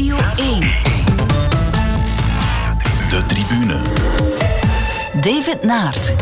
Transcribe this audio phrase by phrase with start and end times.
[0.00, 0.60] Radio 1.
[3.08, 3.80] De tribune.
[5.20, 6.14] David Naert.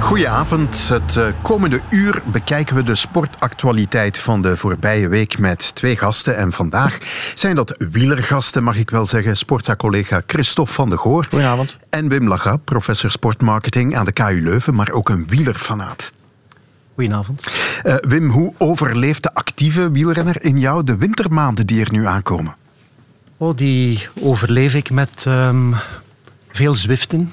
[0.00, 0.88] Goedenavond.
[0.88, 6.36] Het eh, komende uur bekijken we de sportactualiteit van de voorbije week met twee gasten.
[6.36, 6.98] En vandaag
[7.34, 9.36] zijn dat wielergasten, mag ik wel zeggen.
[9.36, 11.26] Sportza-collega Christophe van de Goor.
[11.30, 11.76] Goedenavond.
[11.90, 16.12] En Wim Laga, professor sportmarketing aan de KU Leuven, maar ook een wielerfanaat.
[16.94, 17.42] Goedenavond.
[17.84, 22.54] Uh, Wim, hoe overleeft de actieve wielrenner in jou de wintermaanden die er nu aankomen?
[23.40, 25.74] Oh, die overleef ik met um,
[26.48, 27.32] veel zwiften.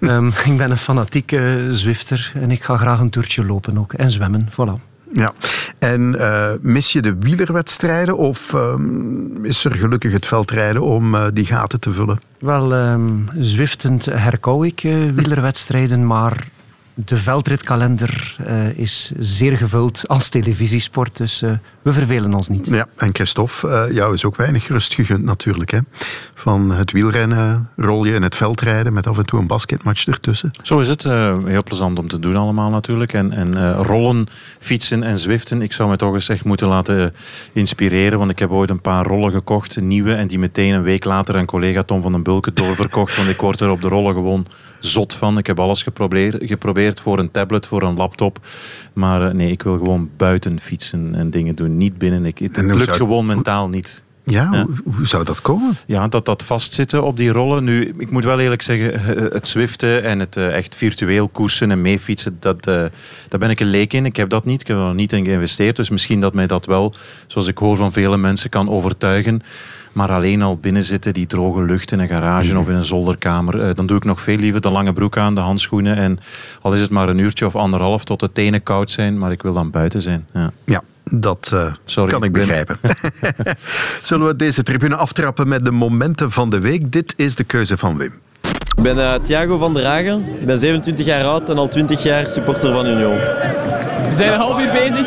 [0.00, 3.92] um, ik ben een fanatieke zwifter en ik ga graag een toertje lopen ook.
[3.92, 4.92] En zwemmen, voilà.
[5.12, 5.32] Ja,
[5.78, 11.26] en uh, mis je de wielerwedstrijden of um, is er gelukkig het veldrijden om uh,
[11.32, 12.20] die gaten te vullen?
[12.38, 16.48] Wel, um, zwiftend herkou ik uh, wielerwedstrijden, maar
[16.94, 22.66] de veldritkalender uh, is zeer gevuld als televisiesport, dus uh, we vervelen ons niet.
[22.66, 25.70] Ja, en Christophe, uh, jou is ook weinig rust gegund natuurlijk.
[25.70, 25.78] Hè?
[26.34, 30.50] Van het wielrennen rol je in het veldrijden met af en toe een basketmatch ertussen.
[30.62, 31.02] Zo is het.
[31.02, 33.12] heel plezant om te doen allemaal natuurlijk.
[33.12, 34.26] En, en rollen,
[34.60, 35.62] fietsen en zwiften.
[35.62, 37.14] Ik zou me toch eens echt moeten laten
[37.52, 41.04] inspireren, want ik heb ooit een paar rollen gekocht, nieuwe, en die meteen een week
[41.04, 44.14] later aan collega Tom van den Bulken doorverkocht, want ik word er op de rollen
[44.14, 44.46] gewoon
[44.86, 45.38] zot van.
[45.38, 48.38] Ik heb alles geprobeerd, geprobeerd voor een tablet, voor een laptop.
[48.92, 51.76] Maar uh, nee, ik wil gewoon buiten fietsen en dingen doen.
[51.76, 52.24] Niet binnen.
[52.24, 54.02] Ik, het lukt gewoon mentaal niet.
[54.24, 54.64] Ja, ja.
[54.64, 55.72] Hoe, hoe, zou dat komen?
[55.86, 57.64] Ja, dat dat vastzitten op die rollen.
[57.64, 59.00] Nu, ik moet wel eerlijk zeggen,
[59.32, 62.74] het zwiften en het uh, echt virtueel koersen en meefietsen, dat, uh,
[63.28, 64.06] daar ben ik een leek in.
[64.06, 65.76] Ik heb dat niet, ik heb er niet in geïnvesteerd.
[65.76, 66.94] Dus misschien dat mij dat wel,
[67.26, 69.42] zoals ik hoor van vele mensen, kan overtuigen.
[69.92, 72.58] Maar alleen al binnen zitten, die droge lucht in een garage mm.
[72.58, 75.34] of in een zolderkamer, uh, dan doe ik nog veel liever de lange broek aan,
[75.34, 75.96] de handschoenen.
[75.96, 76.18] En
[76.62, 79.42] al is het maar een uurtje of anderhalf tot de tenen koud zijn, maar ik
[79.42, 80.26] wil dan buiten zijn.
[80.32, 82.76] Ja, ja dat uh, Sorry, kan ik begrijpen.
[84.02, 86.92] Zullen we deze tribune aftrappen met de momenten van de week?
[86.92, 88.12] Dit is de keuze van Wim.
[88.76, 90.26] Ik ben uh, Thiago van der Hagen.
[90.40, 93.16] Ik ben 27 jaar oud en al 20 jaar supporter van Union.
[94.08, 95.06] We zijn een half uur bezig,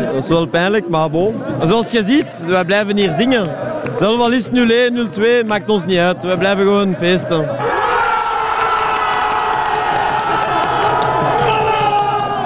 [0.00, 0.12] 0-1.
[0.12, 1.34] Dat is wel pijnlijk, maar bon.
[1.64, 3.50] Zoals je ziet, wij blijven hier zingen.
[3.98, 6.22] Zelf al is 0-1, 0-2, maakt ons niet uit.
[6.22, 7.40] We blijven gewoon feesten.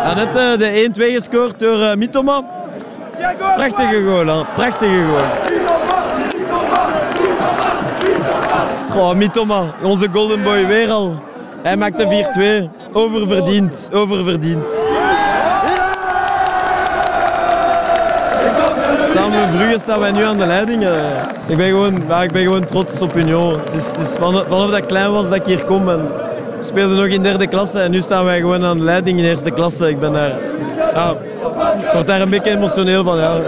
[0.05, 2.45] Ja, net uh, de 1-2 gescoord door Mitoma.
[3.56, 4.44] Prachtige goal, hè.
[4.54, 5.21] prachtige goal.
[8.91, 11.15] Goh, Mitoma, onze golden boy weer al.
[11.62, 12.93] Hij maakt de 4-2.
[12.93, 14.69] Oververdiend, oververdiend.
[19.15, 20.84] Samen met Brugge staan wij nu aan de leiding.
[21.47, 23.53] Ik ben gewoon, ik ben gewoon trots op Union.
[23.65, 25.88] Het is, het is vanaf, dat ik klein was dat ik hier kom.
[25.88, 26.10] En
[26.61, 29.50] speelde nog in derde klasse en nu staan wij gewoon aan de leiding in eerste
[29.50, 29.89] klasse.
[29.89, 30.34] Ik ben daar,
[30.94, 31.11] ja,
[31.78, 33.19] ik word daar een beetje emotioneel van.
[33.19, 33.41] Ja.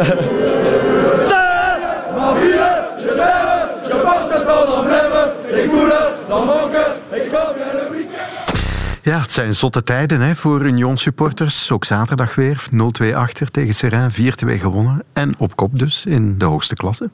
[9.02, 11.70] Ja, het zijn zotte tijden hè, voor Union-supporters.
[11.70, 12.66] Ook zaterdag weer
[13.02, 14.14] 0-2 achter tegen Serrain, 4-2
[14.60, 15.04] gewonnen.
[15.12, 17.10] En op kop dus in de hoogste klasse.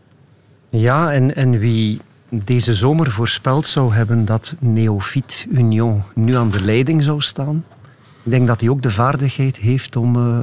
[0.68, 2.00] Ja, en, en wie
[2.44, 7.64] deze zomer voorspeld zou hebben dat Neofiet Union nu aan de leiding zou staan,
[8.24, 10.38] ik denk dat hij ook de vaardigheid heeft om uh,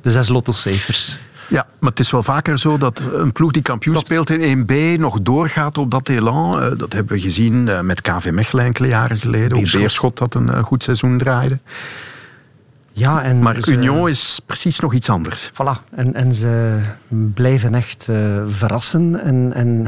[0.00, 3.98] de zes lottocijfers ja, maar het is wel vaker zo dat een ploeg die kampioen
[3.98, 6.60] speelt in 1B nog doorgaat op dat elan.
[6.62, 9.48] Eh, dat hebben we gezien eh, met KV Mechelen enkele jaren geleden.
[9.48, 9.74] Beerschot.
[9.74, 11.58] Ook Beerschot dat een goed seizoen draaide.
[12.92, 15.50] Ja, en maar ze, Union is precies nog iets anders.
[15.52, 16.78] Voilà, en, en ze
[17.34, 18.16] blijven echt uh,
[18.46, 19.22] verrassen.
[19.24, 19.86] En, en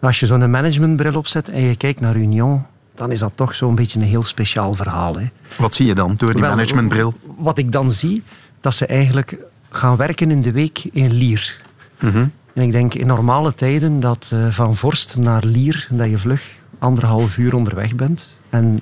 [0.00, 2.62] als je zo'n managementbril opzet en je kijkt naar Union,
[2.94, 5.18] dan is dat toch zo'n beetje een heel speciaal verhaal.
[5.18, 5.26] Hè.
[5.58, 7.14] Wat zie je dan door die Wel, managementbril?
[7.36, 8.22] Wat ik dan zie,
[8.60, 9.36] dat ze eigenlijk
[9.70, 11.62] gaan werken in de week in Lier.
[12.00, 12.26] Mhm.
[12.54, 16.58] En ik denk in normale tijden dat uh, van Vorst naar Lier, dat je vlug
[16.78, 18.38] anderhalf uur onderweg bent.
[18.50, 18.78] En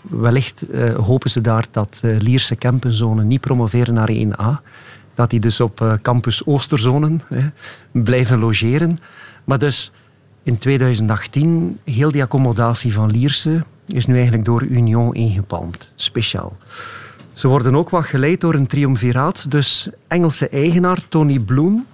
[0.00, 4.62] wellicht uh, hopen ze daar dat uh, Lierse campenzone niet promoveren naar 1A.
[5.14, 7.22] Dat die dus op campus Oosterzonen
[7.92, 8.98] blijven logeren.
[9.44, 9.92] Maar dus
[10.48, 15.92] in 2018, heel die accommodatie van Lierse is nu eigenlijk door Union ingepalmd.
[15.94, 16.56] Speciaal.
[17.32, 19.50] Ze worden ook wat geleid door een triumviraat.
[19.50, 21.86] Dus Engelse eigenaar Tony Bloom,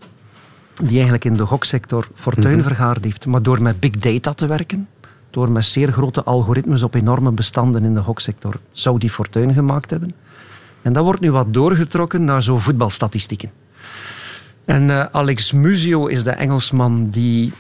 [0.75, 2.67] die eigenlijk in de goksector fortuin mhm.
[2.67, 4.89] vergaard heeft, maar door met big data te werken,
[5.31, 9.91] door met zeer grote algoritmes op enorme bestanden in de goksector, zou die fortuin gemaakt
[9.91, 10.15] hebben.
[10.83, 13.51] En dat wordt nu wat doorgetrokken naar zo voetbalstatistieken.
[14.65, 17.53] En uh, Alex Musio is de Engelsman die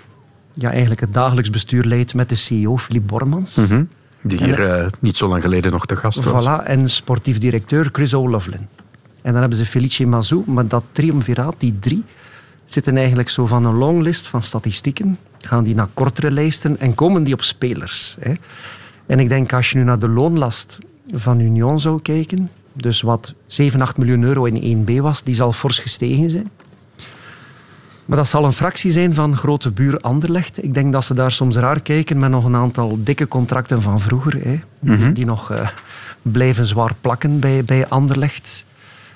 [0.54, 3.54] ja, eigenlijk het dagelijks bestuur leidt met de CEO, Philip Bormans.
[3.54, 3.88] Mm
[4.24, 6.44] die hier uh, niet zo lang geleden nog te gast was.
[6.44, 8.68] Voilà, en sportief directeur Chris O'Loughlin.
[9.22, 12.04] En dan hebben ze Felice Mazou, maar dat triumviraat, die drie,
[12.64, 17.24] zitten eigenlijk zo van een longlist van statistieken, gaan die naar kortere lijsten en komen
[17.24, 18.16] die op spelers.
[18.20, 18.32] Hè.
[19.06, 20.78] En ik denk als je nu naar de loonlast
[21.12, 25.52] van Union zou kijken, dus wat 7, 8 miljoen euro in 1B was, die zal
[25.52, 26.50] fors gestegen zijn.
[28.06, 30.64] Maar dat zal een fractie zijn van grote buur Anderlecht.
[30.64, 34.00] Ik denk dat ze daar soms raar kijken met nog een aantal dikke contracten van
[34.00, 34.32] vroeger.
[34.32, 35.12] Hè, die, Mhm.
[35.12, 35.68] die nog eh,
[36.22, 38.66] blijven zwaar plakken bij, bij Anderlecht.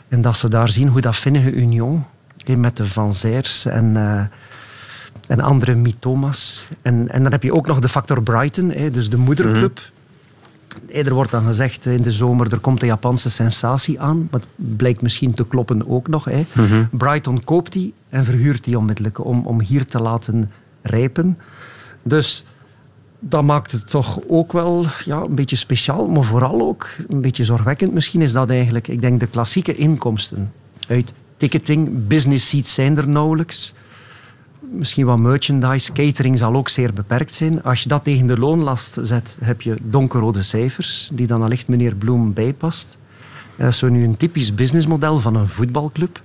[0.08, 2.04] En dat ze daar zien hoe dat vinnige Union,
[2.46, 4.20] hè, met de Van Zijrs en, eh,
[5.26, 6.68] en andere Mitomas.
[6.82, 9.78] En, en dan heb je ook nog de factor Brighton, hè, dus de moederclub.
[9.78, 14.28] Hè, Er wordt dan gezegd in de zomer, er komt een Japanse sensatie aan.
[14.30, 16.24] Maar het blijkt misschien te kloppen ook nog.
[16.24, 16.46] Hè.
[16.90, 20.50] Brighton koopt die en verhuurt die onmiddellijk om, om hier te laten
[20.82, 21.38] rijpen.
[22.02, 22.44] Dus
[23.18, 27.44] dat maakt het toch ook wel ja, een beetje speciaal, maar vooral ook een beetje
[27.44, 27.92] zorgwekkend.
[27.92, 30.52] Misschien is dat eigenlijk, ik denk, de klassieke inkomsten
[30.88, 32.06] uit ticketing.
[32.06, 33.74] Business seats zijn er nauwelijks.
[34.60, 37.62] Misschien wat merchandise, catering zal ook zeer beperkt zijn.
[37.62, 41.94] Als je dat tegen de loonlast zet, heb je donkerrode cijfers, die dan allicht meneer
[41.94, 42.98] Bloem bijpast.
[43.56, 46.22] Dat is zo nu een typisch businessmodel van een voetbalclub,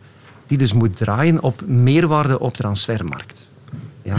[0.48, 3.52] die dus moet draaien op meerwaarde op transfermarkt.
[4.02, 4.16] Ja.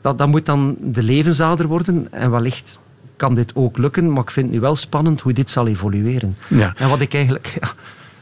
[0.00, 2.78] dat, dat moet dan de levensader worden en wellicht
[3.16, 6.36] kan dit ook lukken, maar ik vind het nu wel spannend hoe dit zal evolueren.
[6.48, 6.72] Ja.
[6.76, 7.72] En wat ik eigenlijk ja,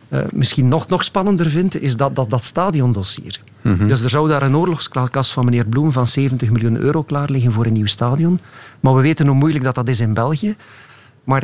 [0.08, 3.40] eh, misschien nog, nog spannender vind, is dat, dat, dat stadiondossier.
[3.86, 7.52] Dus er zou daar een oorlogskas van meneer Bloem van 70 miljoen euro klaar liggen
[7.52, 8.40] voor een nieuw stadion.
[8.80, 10.56] Maar we weten hoe moeilijk dat, dat is in België.
[11.24, 11.42] Maar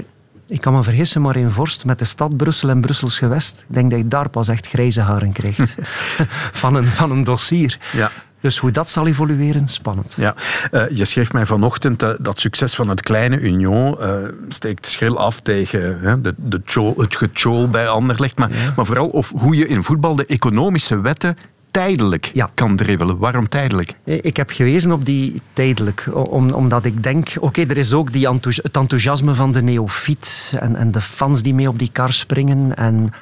[0.52, 3.74] ik kan me vergissen, maar in Vorst met de stad Brussel en Brussels gewest, ik
[3.74, 5.74] denk dat je daar pas echt grijze haren krijgt
[6.62, 7.78] van, een, van een dossier.
[7.92, 8.10] Ja.
[8.40, 10.14] Dus hoe dat zal evolueren, spannend.
[10.16, 10.34] Ja,
[10.70, 14.14] Eh, je schreef mij vanochtend eh, dat succes van het kleine Union eh,
[14.48, 18.38] steekt schril af tegen hè, de, de tjol- het getjol bij Anderlecht.
[18.38, 21.36] Maar, maar vooral of hoe je in voetbal de economische wetten
[21.72, 22.50] tijdelijk Ja.
[22.54, 23.18] kan dribbelen.
[23.18, 23.94] Waarom tijdelijk?
[24.04, 28.12] Eh, Ik heb gewezen op die tijdelijk, om, omdat ik denk, oké, er is ook
[28.12, 31.90] die enthousi- het enthousiasme van de neofiet en, en de fans die mee op die
[31.92, 32.76] kar springen.
[32.76, 33.12] En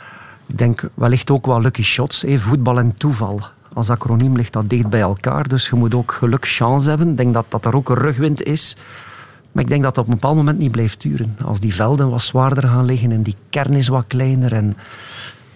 [0.47, 3.41] ik denk wellicht ook wel lucky shots, eh, voetbal en toeval.
[3.73, 7.09] Als acroniem ligt dat dicht bij elkaar, dus je moet ook geluk, chance hebben.
[7.11, 8.77] Ik denk dat, dat er ook een rugwind is.
[9.53, 11.37] Maar ik denk dat dat op een bepaald moment niet blijft duren.
[11.45, 14.53] Als die velden wat zwaarder gaan liggen en die kern is wat kleiner.
[14.53, 14.77] En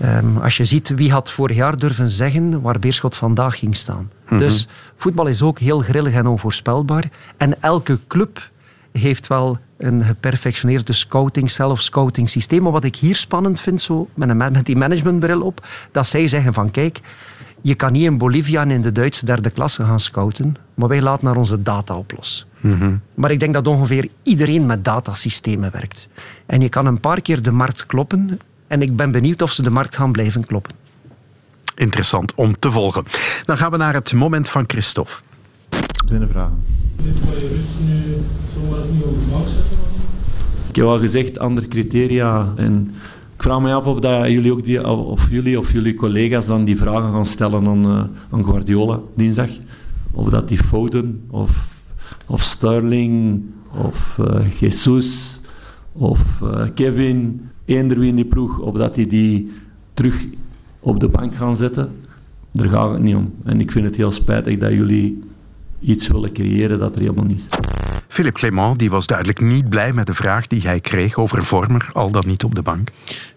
[0.00, 4.10] ehm, als je ziet wie had vorig jaar durven zeggen waar Beerschot vandaag ging staan.
[4.28, 7.10] Dus voetbal is ook heel grillig en onvoorspelbaar.
[7.36, 8.50] En elke club
[8.92, 12.62] heeft wel een geperfectioneerde scouting, zelf-scouting systeem.
[12.62, 16.28] Maar wat ik hier spannend vind, zo, met, een, met die managementbril op, dat zij
[16.28, 17.00] zeggen van kijk,
[17.60, 21.02] je kan niet in Bolivia en in de Duitse derde klasse gaan scouten, maar wij
[21.02, 22.46] laten naar onze data oplossen.
[23.14, 26.08] Maar ik denk dat ongeveer iedereen met datasystemen werkt.
[26.46, 28.40] En je kan een paar keer de markt kloppen.
[28.66, 30.76] En ik ben benieuwd of ze de markt gaan blijven kloppen.
[31.74, 33.04] Interessant om te volgen.
[33.44, 35.12] Dan gaan we naar het moment van Christophe.
[36.06, 36.62] Zijn er vragen?
[40.68, 42.52] Ik heb al gezegd, andere criteria.
[42.56, 42.94] En
[43.36, 46.64] ik vraag me af of, dat jullie ook die, of jullie of jullie collega's dan
[46.64, 49.50] die vragen gaan stellen aan, eh, aan Guardiola dinsdag.
[50.12, 51.66] Of dat die Foden, of,
[52.26, 55.40] of Sterling, of eh, Jesus,
[55.94, 59.52] of eh, Kevin, eender wie in die ploeg, of dat die die
[59.94, 60.24] terug
[60.80, 61.92] op de bank gaan zetten.
[62.52, 63.34] Daar gaat het niet om.
[63.44, 65.22] En ik vind het heel spijtig dat jullie
[65.80, 67.58] iets willen creëren dat er helemaal niet is.
[68.08, 71.90] Philippe Clément die was duidelijk niet blij met de vraag die hij kreeg over Vormer,
[71.92, 72.88] al dan niet op de bank.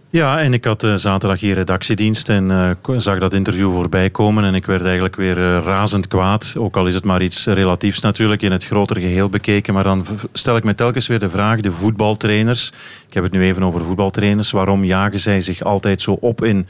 [0.10, 4.44] Ja, en ik had eh, zaterdag hier redactiedienst en eh, zag dat interview voorbij komen.
[4.44, 6.56] En ik werd eigenlijk weer eh, razend kwaad.
[6.58, 9.74] Ook al is het maar iets relatiefs natuurlijk, in het grotere geheel bekeken.
[9.74, 12.72] Maar dan stel ik me telkens weer de vraag, de voetbaltrainers.
[13.08, 14.52] Ik heb het nu even over voetbaltrainers.
[14.52, 16.68] Waarom jagen zij zich altijd zo op in,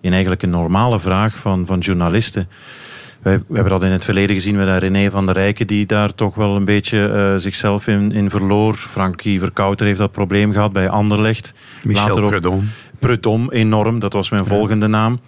[0.00, 2.48] in eigenlijk een normale vraag van, van journalisten?
[3.22, 6.14] Wij, we hebben dat in het verleden gezien met René van der Rijken, die daar
[6.14, 8.74] toch wel een beetje eh, zichzelf in, in verloor.
[8.74, 11.54] Frankie Verkouter heeft dat probleem gehad bij Anderlecht.
[11.84, 12.68] Michel Later ook- Predom.
[12.98, 15.18] Prudhomme enorm, dat was mijn volgende naam.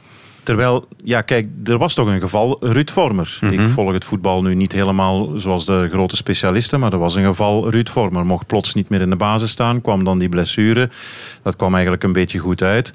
[0.43, 3.39] Terwijl, ja, kijk, er was toch een geval Ruud Vormer.
[3.51, 7.25] Ik volg het voetbal nu niet helemaal zoals de grote specialisten, maar er was een
[7.25, 8.27] geval Ruud Vormer.
[8.27, 10.91] Mocht plots niet meer in de basis staan, kwam dan die blessure.
[11.43, 12.93] Dat kwam eigenlijk een beetje goed uit.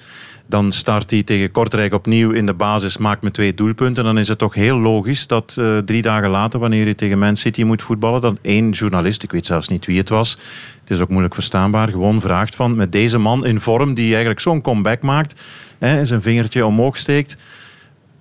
[0.49, 4.03] Dan start hij tegen Kortrijk opnieuw in de basis, maakt me twee doelpunten.
[4.03, 7.35] Dan is het toch heel logisch dat eh, drie dagen later, wanneer je tegen Man
[7.35, 10.37] City moet voetballen, dan één journalist, ik weet zelfs niet wie het was,
[10.81, 14.39] het is ook moeilijk verstaanbaar, gewoon vraagt van met deze man in vorm die eigenlijk
[14.39, 15.41] zo'n comeback maakt,
[15.77, 17.37] hè, zijn vingertje omhoog steekt,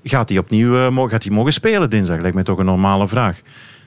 [0.02, 2.20] gaat hij opnieuw eh, gaat hij mogen spelen dinsdag?
[2.20, 3.40] Lijkt mij toch een normale vraag.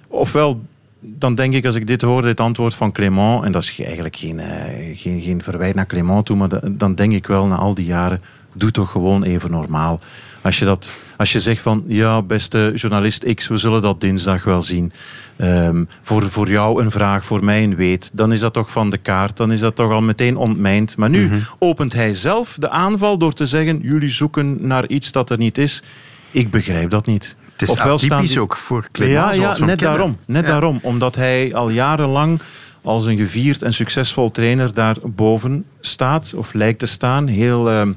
[0.07, 0.61] Ofwel,
[0.99, 4.15] dan denk ik als ik dit hoor, dit antwoord van Clément, en dat is eigenlijk
[4.15, 7.55] geen, eh, geen, geen verwijt naar Clément toe, maar da- dan denk ik wel na
[7.55, 8.21] al die jaren,
[8.53, 9.99] doe toch gewoon even normaal.
[10.43, 14.43] Als je, dat, als je zegt van, ja, beste journalist X, we zullen dat dinsdag
[14.43, 14.91] wel zien.
[15.35, 18.09] Ehm, voor, voor jou een vraag, voor mij een weet.
[18.13, 20.97] Dan is dat toch van de kaart, dan is dat toch al meteen ontmijnd.
[20.97, 21.37] Maar nu Mhm.
[21.59, 25.57] opent hij zelf de aanval door te zeggen, jullie zoeken naar iets dat er niet
[25.57, 25.83] is.
[26.31, 27.35] Ik begrijp dat niet.
[27.59, 30.17] Het is atypisch ook voor Clément, Ja, net daarom.
[30.25, 30.49] Net Ja.
[30.49, 30.79] daarom.
[30.81, 32.39] Omdat hij al jarenlang
[32.81, 37.91] als een gevierd en succesvol trainer daar boven staat, of lijkt te staan, heel ehm,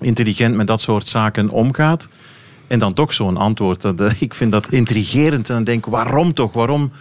[0.00, 2.08] intelligent met dat soort zaken omgaat.
[2.66, 3.80] En dan toch zo'n antwoord.
[3.82, 5.48] Dat, eh, ik vind dat intrigerend.
[5.48, 6.52] En dan denk ik, waarom toch?
[6.52, 6.92] Waarom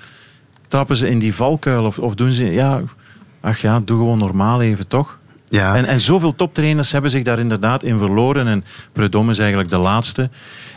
[0.68, 1.86] trappen ze in die valkuil?
[1.86, 2.46] Of, of doen ze...
[2.46, 2.82] Ja,
[3.42, 5.20] ach ja, doe gewoon normaal even, toch?
[5.50, 5.76] Ja.
[5.76, 8.48] En, en zoveel toptrainers hebben zich daar inderdaad in verloren.
[8.48, 10.30] En Predom is eigenlijk de laatste.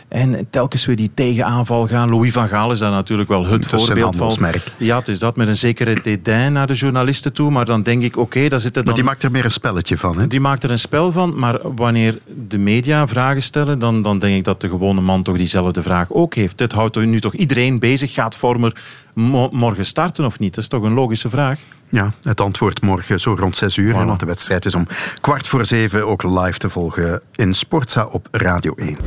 [0.07, 2.09] En telkens weer die tegenaanval gaan.
[2.09, 4.37] Louis van Gaal is daar natuurlijk wel het voorbeeld van.
[4.77, 7.51] Ja, het is dat met een zekere dédain naar de journalisten toe.
[7.51, 8.93] Maar dan denk ik, oké, daar zitten dan...
[8.93, 10.19] Maar die maakt er meer een spelletje van.
[10.19, 10.27] Hè?
[10.27, 14.35] Die maakt er een spel van, maar wanneer de media vragen stellen, dan, dan denk
[14.37, 16.57] ik dat de gewone man toch diezelfde vraag ook heeft.
[16.57, 18.13] Dit houdt nu toch iedereen bezig.
[18.13, 18.81] Gaat Vormer
[19.13, 20.55] mo- morgen starten of niet?
[20.55, 21.59] Dat is toch een logische vraag?
[21.89, 23.93] Ja, het antwoord morgen zo rond 6 uur.
[23.93, 24.05] Voilà.
[24.05, 24.87] Want de wedstrijd is om
[25.21, 28.97] kwart voor zeven ook live te volgen in Sportza op Radio 1.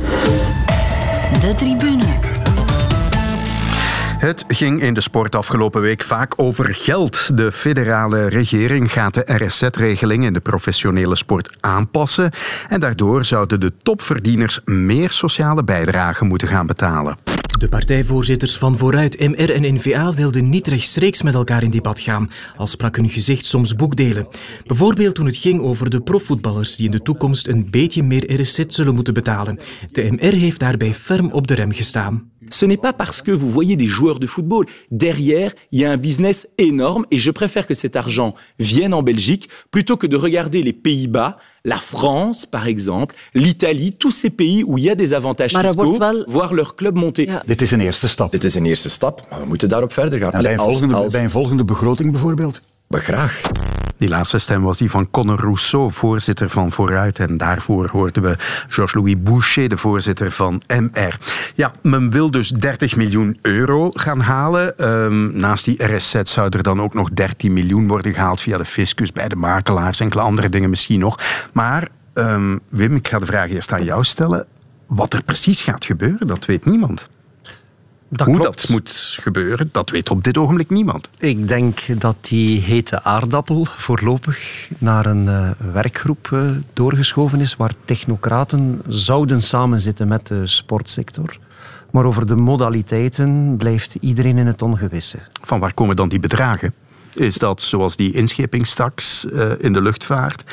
[1.39, 2.41] De tribune.
[4.23, 7.37] Het ging in de sport afgelopen week vaak over geld.
[7.37, 12.31] De federale regering gaat de RSZ-regeling in de professionele sport aanpassen.
[12.69, 17.17] En daardoor zouden de topverdieners meer sociale bijdragen moeten gaan betalen.
[17.63, 22.29] De partijvoorzitters van Vooruit, MR en NVA wilden niet rechtstreeks met elkaar in debat gaan,
[22.55, 24.27] al sprak hun gezicht soms boekdelen.
[24.65, 28.63] Bijvoorbeeld toen het ging over de profvoetballers die in de toekomst een beetje meer RSZ
[28.67, 29.59] zullen moeten betalen.
[29.91, 32.32] De MR heeft daarbij ferm op de rem gestaan.
[32.49, 34.65] Ce n'est pas parce que vous voyez des joueurs de football.
[34.91, 39.01] Derrière, il y a un business énorme et je préfère que cet argent vienne en
[39.03, 44.63] Belgique plutôt que de regarder les Pays-Bas, la France par exemple, l'Italie, tous ces pays
[44.63, 47.25] où il y a des avantages Maar fiscaux, wel- voir leur club monter.
[47.27, 47.43] Ja.
[47.45, 48.31] Dit is een eerste stap.
[48.31, 50.31] Dit is een eerste stap, maar we moeten daarop verder gaan.
[50.33, 52.61] En bij, een volgende, als- bij een volgende begroting bijvoorbeeld?
[52.87, 53.41] Maar graag.
[54.03, 57.19] Die laatste stem was die van Conor Rousseau, voorzitter van Vooruit.
[57.19, 58.35] En daarvoor hoorden we
[58.69, 61.17] Georges-Louis Boucher, de voorzitter van MR.
[61.55, 64.77] Ja, men wil dus 30 miljoen euro gaan halen.
[64.77, 68.65] Ehm, naast die RSZ zou er dan ook nog 13 miljoen worden gehaald via de
[68.65, 71.19] fiscus, bij de makelaars, enkele andere dingen misschien nog.
[71.53, 74.45] Maar ehm, Wim, ik ga de vraag eerst aan jou stellen.
[74.87, 77.09] Wat er precies gaat gebeuren, dat weet niemand.
[78.15, 78.61] Dat Hoe klopt.
[78.61, 81.09] dat moet gebeuren, dat weet op dit ogenblik niemand.
[81.17, 86.39] Ik denk dat die hete aardappel voorlopig naar een eh, werkgroep eh,
[86.73, 91.37] doorgeschoven is waar technocraten zouden samenzitten met de sportsector.
[91.91, 95.17] Maar over de modaliteiten blijft iedereen in het ongewisse.
[95.41, 96.73] Van waar komen dan die bedragen?
[97.13, 100.43] Is dat zoals die inschepingstaks eh, in de luchtvaart?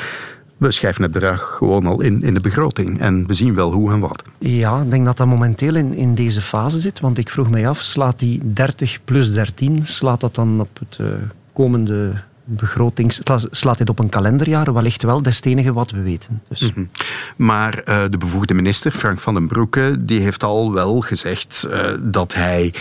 [0.61, 3.93] We schrijven het bedrag gewoon al in, in de begroting en we zien wel hoe
[3.93, 4.23] en wat.
[4.39, 7.01] Ja, ik denk dat dat momenteel in, in deze fase zit.
[7.01, 10.99] Want ik vroeg mij af, slaat die 30 plus 13, slaat dat dan op het
[11.01, 11.07] eh,
[11.53, 12.13] komende
[12.57, 13.21] begrotings...
[13.25, 14.73] sla- Slaat dit op een kalenderjaar?
[14.75, 16.43] Wellicht wel, dat is het enige wat we weten.
[16.49, 16.61] Dus.
[16.61, 16.85] Mhm.
[17.37, 21.91] Maar eh, de bevoegde minister, Frank van den Broeke, die heeft al wel gezegd eh,
[22.01, 22.75] dat hij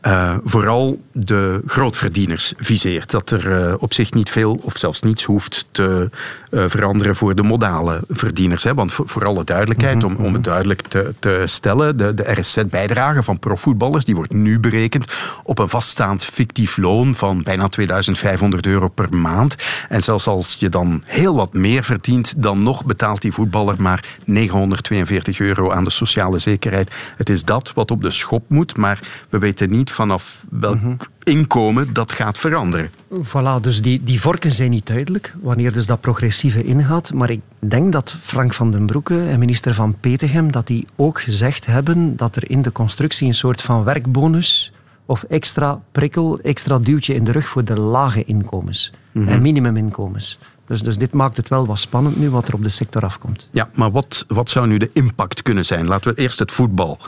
[0.00, 3.10] eh, vooral de grootverdieners viseert.
[3.10, 6.08] Dat er op zich niet veel of zelfs niets hoeft te
[6.50, 8.64] veranderen voor de modale verdieners.
[8.64, 8.74] Hè?
[8.74, 13.22] Want voor, voor alle duidelijkheid, om, om het duidelijk te, te stellen, de, de RSZ-bijdrage
[13.22, 15.12] van profvoetballers die wordt nu berekend
[15.42, 19.56] op een vaststaand fictief loon van bijna 2500 euro per maand.
[19.88, 24.04] En zelfs als je dan heel wat meer verdient, dan nog betaalt die voetballer maar
[24.24, 26.90] 942 euro aan de sociale zekerheid.
[27.16, 30.78] Het is dat wat op de schop moet, maar we weten niet vanaf welk
[31.22, 32.90] inkomen dat gaat veranderen.
[33.10, 37.12] Voilà, dus die, die vorken zijn niet duidelijk wanneer dus dat progressieve ingaat.
[37.12, 41.20] Maar ik denk dat Frank van den Broeke en minister van Petegem dat die ook
[41.20, 44.72] gezegd hebben dat er in de constructie een soort van werkbonus
[45.10, 50.38] of extra prikkel, extra duwtje in de rug voor de lage inkomens en minimuminkomens.
[50.66, 53.48] Dus, dus dit maakt het wel wat spannend nu wat er op de sector afkomt.
[53.50, 55.86] Ja, maar wat, wat zou nu de impact kunnen zijn?
[55.86, 56.98] Laten we eerst het voetbal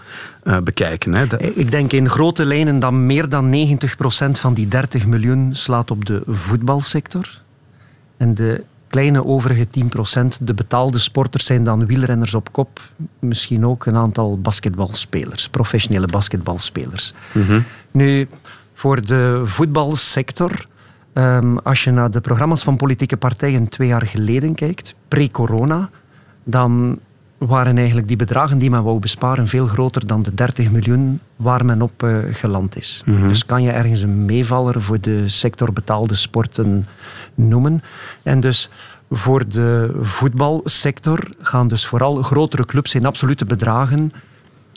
[0.42, 1.14] eh, bekijken.
[1.14, 1.26] Hè.
[1.26, 5.90] De- Ik denk in grote lijnen dat meer dan 90% van die 30 miljoen slaat
[5.90, 7.40] op de voetbalsector.
[8.16, 12.80] En de kleine overige 10%, de betaalde sporters, zijn dan wielrenners op kop.
[13.18, 17.14] Misschien ook een aantal basketbalspelers, professionele basketbalspelers.
[17.90, 18.28] Nu,
[18.74, 20.66] voor de voetbalsector,
[21.12, 25.90] ehm, als je naar de programma's van politieke partijen twee jaar geleden kijkt, pre-corona,
[26.44, 26.98] dan
[27.46, 31.64] waren eigenlijk die bedragen die men wou besparen veel groter dan de 30 miljoen waar
[31.64, 33.02] men op eh, geland is.
[33.26, 36.86] Dus kan je ergens een meevaller voor de sector betaalde sporten
[37.34, 37.82] noemen.
[38.22, 38.70] En dus
[39.14, 44.10] Voor de voetbalsector gaan dus vooral grotere clubs in absolute bedragen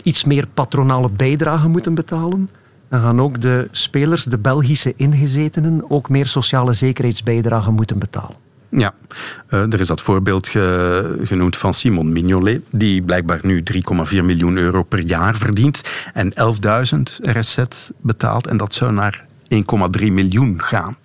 [0.04, 2.50] iets meer patronale bijdragen moeten betalen.
[2.90, 8.45] Dan gaan ook de spelers, de Belgische ingezetenen, ook meer sociale zekerheidsbijdragen moeten betalen.
[8.78, 8.94] Ja,
[9.50, 14.58] uh, er is dat voorbeeld ge, genoemd van Simon Mignolet, die blijkbaar nu 3,4 miljoen
[14.58, 15.82] euro per jaar verdient
[16.14, 16.42] en 11.000
[17.22, 17.58] RSZ
[18.02, 18.48] betaalt.
[18.48, 19.26] En dat zou naar
[20.00, 20.98] 1,3 miljoen gaan.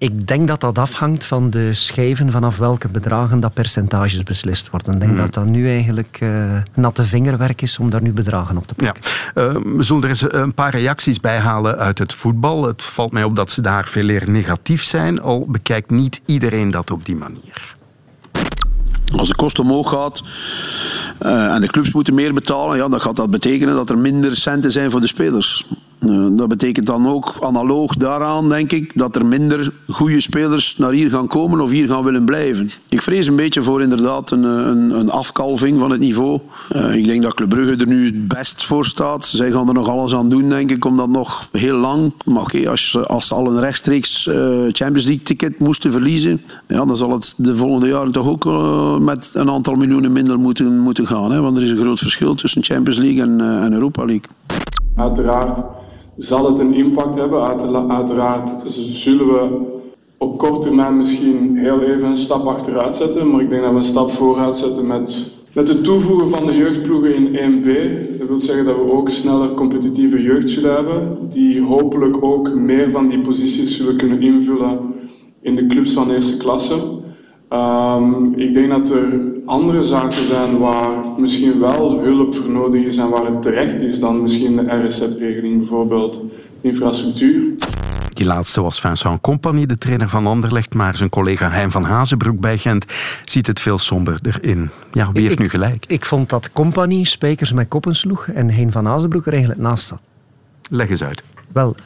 [0.00, 4.92] Ik denk dat dat afhangt van de schijven vanaf welke bedragen dat percentages beslist worden.
[4.92, 5.20] Ik denk Hmm.
[5.20, 9.02] dat dat nu eigenlijk uh, natte vingerwerk is om daar nu bedragen op te plakken.
[9.34, 9.42] Ja.
[9.42, 12.66] Uh, we zullen er eens een paar reacties bij halen uit het voetbal.
[12.66, 16.70] Het valt mij op dat ze daar veel eer negatief zijn, al bekijkt niet iedereen
[16.70, 17.76] dat op die manier.
[19.16, 20.22] Als de kost omhoog gaat
[21.22, 24.36] uh, en de clubs moeten meer betalen, ja, dan gaat dat betekenen dat er minder
[24.36, 25.66] centen zijn voor de spelers.
[26.06, 30.92] Uh, dat betekent dan ook analoog daaraan, denk ik, dat er minder goede spelers naar
[30.92, 32.70] hier gaan komen of hier gaan willen blijven.
[32.88, 36.40] Ik vrees een beetje voor inderdaad een, een, een afkalving van het niveau.
[36.76, 39.26] Uh, ik denk dat Club Brugge er nu het best voor staat.
[39.26, 42.14] Zij gaan er nog alles aan doen, denk ik, om dat nog heel lang.
[42.24, 44.22] Maar oké, als, als ze al een rechtstreeks
[44.72, 48.44] Champions League ticket moesten verliezen, ja, dan zal het de volgende jaren toch ook
[49.00, 51.32] met een aantal miljoenen minder moeten, moeten gaan.
[51.32, 51.40] Hè?
[51.40, 54.30] Want er is een groot verschil tussen Champions League en, en Europa League.
[54.96, 55.62] Uiteraard
[56.22, 57.46] zal het een impact hebben.
[57.90, 59.68] Uiteraard zullen we
[60.18, 63.30] op korte termijn misschien heel even een stap achteruit zetten.
[63.30, 66.56] Maar ik denk dat we een stap vooruit zetten met, met het toevoegen van de
[66.56, 67.68] jeugdploegen in 1B.
[68.18, 71.18] Dat wil zeggen dat we ook sneller competitieve jeugd zullen hebben.
[71.28, 74.78] Die hopelijk ook meer van die posities zullen kunnen invullen
[75.40, 76.74] in de clubs van eerste klasse.
[77.52, 82.96] Um, ik denk dat er andere zaken zijn waar misschien wel hulp voor nodig is
[82.96, 86.24] en waar het terecht is dan misschien de RSZ-regeling, bijvoorbeeld
[86.60, 87.54] infrastructuur.
[88.08, 92.40] Die laatste was Vincent Compagnie, de trainer van Anderlecht, maar zijn collega Hein van Hazenbroek
[92.40, 92.84] bij Gent
[93.24, 94.70] ziet het veel somberder in.
[94.92, 95.84] Ja, wie heeft ik, nu gelijk?
[95.86, 99.86] Ik vond dat Compagnie spijkers met koppen sloeg en Hein van Hazenbroek er eigenlijk naast
[99.86, 100.02] zat.
[100.68, 101.22] Leg eens uit.
[101.52, 101.76] Wel,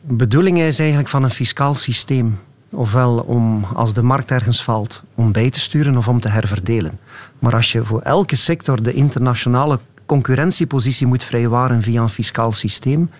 [0.00, 2.38] de bedoeling is eigenlijk van een fiscaal systeem
[2.72, 6.98] ofwel om, als de markt ergens valt, om bij te sturen of om te herverdelen.
[7.38, 13.10] Maar als je voor elke sector de internationale concurrentiepositie moet vrijwaren via een fiscaal systeem,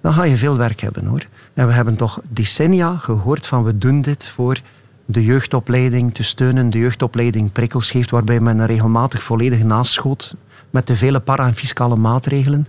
[0.00, 1.24] dan ga je veel werk hebben hoor.
[1.54, 4.60] En we hebben toch decennia gehoord van we doen dit voor
[5.04, 10.34] de jeugdopleiding te steunen, de jeugdopleiding prikkels geeft, waarbij men regelmatig volledig naast schoot
[10.70, 12.66] met de vele para- en fiscale maatregelen.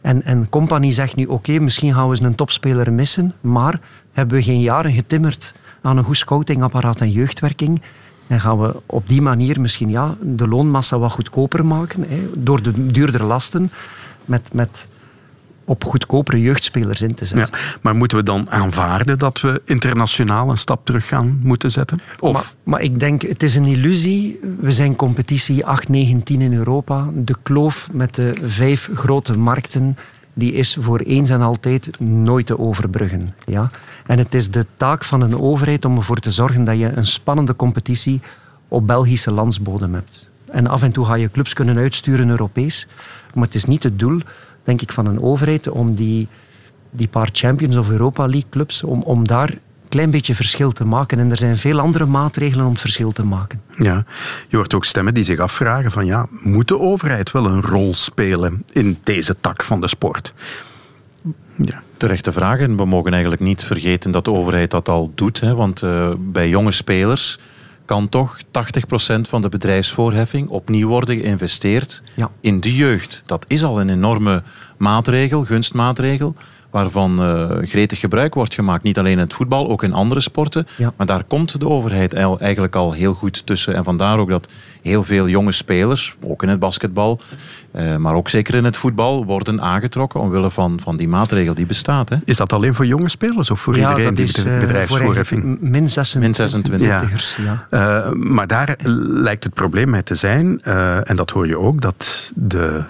[0.00, 3.80] En, en Compagnie zegt nu, oké, misschien gaan we eens een topspeler missen, maar
[4.12, 7.82] hebben we geen jaren getimmerd aan een goed scoutingapparaat en jeugdwerking,
[8.26, 12.62] en gaan we op die manier misschien ja, de loonmassa wat goedkoper maken, hè, door
[12.62, 13.70] de duurdere lasten,
[14.24, 14.88] met, met
[15.70, 17.58] op goedkopere jeugdspelers in te zetten.
[17.58, 22.00] Ja, maar moeten we dan aanvaarden dat we internationaal een stap terug gaan moeten zetten?
[22.20, 22.32] Of?
[22.32, 24.40] Maar, maar, ik denk, het is een illusie.
[24.60, 27.10] We zijn competitie 8, 9, 10 in Europa.
[27.14, 29.96] De kloof met de vijf grote markten
[30.34, 33.34] die is voor eens en altijd nooit te overbruggen.
[33.46, 33.70] Ja?
[34.06, 37.06] En het is de taak van een overheid om ervoor te zorgen dat je een
[37.06, 38.20] spannende competitie
[38.68, 40.28] op Belgische landsbodem hebt.
[40.50, 42.86] En af en toe ga je clubs kunnen uitsturen Europees,
[43.34, 44.20] maar het is niet het doel
[44.64, 46.28] denk ik, van een overheid om die,
[46.90, 50.84] die paar Champions of Europa League clubs, om, om daar een klein beetje verschil te
[50.84, 51.18] maken.
[51.18, 53.62] En er zijn veel andere maatregelen om het verschil te maken.
[53.76, 54.04] Ja,
[54.48, 57.94] je hoort ook stemmen die zich afvragen van ja, moet de overheid wel een rol
[57.94, 60.34] spelen in deze tak van de sport?
[61.56, 61.82] Ja.
[61.96, 62.58] Terechte vraag.
[62.58, 65.40] En we mogen eigenlijk niet vergeten dat de overheid dat al doet.
[65.40, 67.38] Hè, want uh, bij jonge spelers
[67.90, 68.42] kan toch 80%
[69.20, 72.30] van de bedrijfsvoorheffing opnieuw worden geïnvesteerd ja.
[72.40, 73.22] in de jeugd.
[73.26, 74.42] Dat is al een enorme
[74.78, 76.34] maatregel, gunstmaatregel,
[76.70, 78.82] waarvan uh, gretig gebruik wordt gemaakt.
[78.82, 80.66] Niet alleen in het voetbal, ook in andere sporten.
[80.76, 80.92] Ja.
[80.96, 83.74] Maar daar komt de overheid eigenlijk al heel goed tussen.
[83.74, 84.48] En vandaar ook dat
[84.82, 87.20] heel veel jonge spelers, ook in het basketbal,
[87.72, 91.66] uh, maar ook zeker in het voetbal, worden aangetrokken omwille van, van die maatregel die
[91.66, 92.08] bestaat.
[92.08, 92.16] Hè.
[92.24, 95.60] Is dat alleen voor jonge spelers of voor ja, iedereen dat die is, uh, bedrijfsvoorheffing?
[95.60, 96.20] Min 26.
[96.20, 97.36] Min 26.
[97.36, 97.66] Ja.
[97.70, 98.06] Ja.
[98.06, 101.80] Uh, maar daar lijkt het probleem mee te zijn, uh, en dat hoor je ook,
[101.80, 102.82] dat de